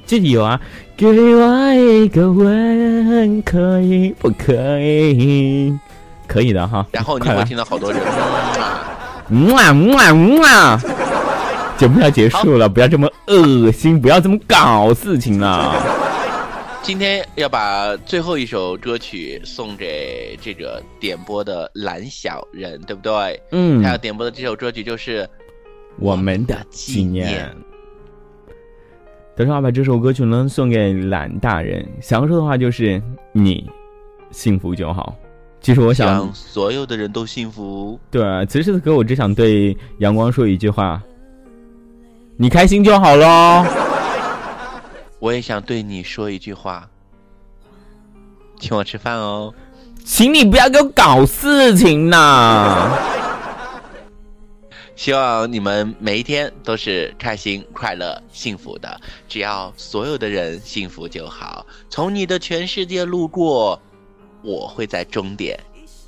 [0.07, 0.60] 这里有啊，
[0.98, 5.78] 给我一个吻，可以不可以？
[6.28, 6.86] 可以的哈。
[6.91, 8.02] 然后你会听到好多人，
[9.30, 10.82] 嗯啊嗯啊嗯啊！
[11.78, 15.76] 节目要结束了，不要这么恶心，不要这么搞事情了。
[16.86, 23.41] 今天要把最后一首歌曲送给这个点播的蓝小人，对不对？
[23.53, 25.28] 嗯他要点播的这首歌曲就是
[25.98, 27.49] 我们的纪念。
[29.36, 33.02] 等会儿把这首歌曲呢送给蓝大人，想要说的话就是
[33.32, 33.68] 你
[34.30, 35.16] 幸福就好。
[35.62, 37.99] 其实我希想望，所有的人都幸福。
[38.12, 41.02] 对，此时此刻我只想对阳光说一句话：
[42.38, 43.66] 你开心就好喽。
[45.26, 46.88] 我也想对你说一句话，
[48.60, 49.52] 请我吃饭哦。
[50.06, 52.91] 请你不要给我搞事情呐！
[54.95, 59.02] 希望你们每一天都是开心、快乐、幸福的。
[59.27, 61.65] 只要所有的人幸福就好。
[61.89, 63.81] 从你的全世界路过，
[64.43, 65.60] 我会在终点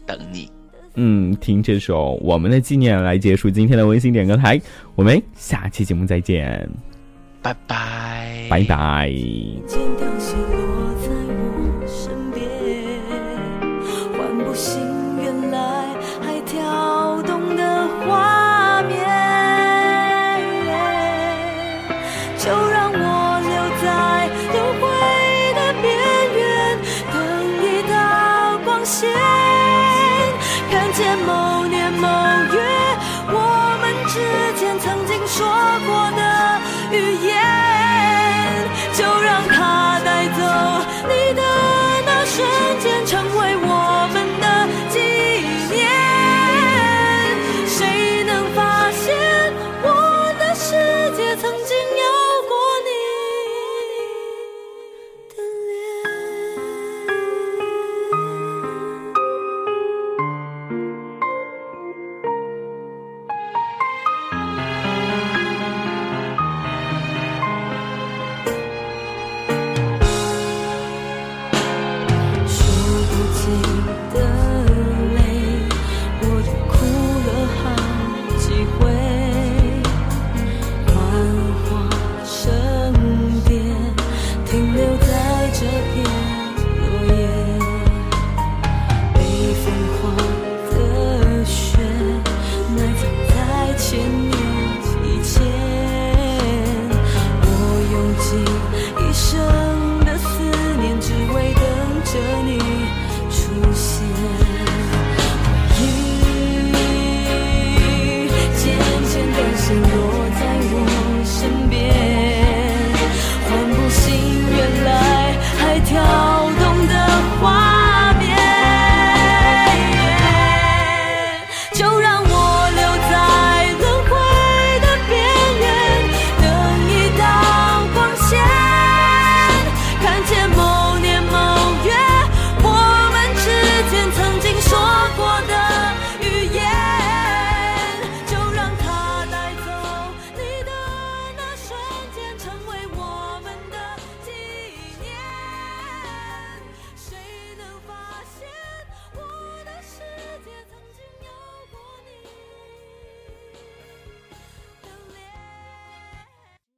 [0.06, 0.52] 等你。
[0.94, 4.62] 嗯，听这首《我们的纪念》来结束今天的温馨点歌台，
[4.94, 6.70] 我们下期节目再见，
[7.48, 10.07] 拜拜，拜拜。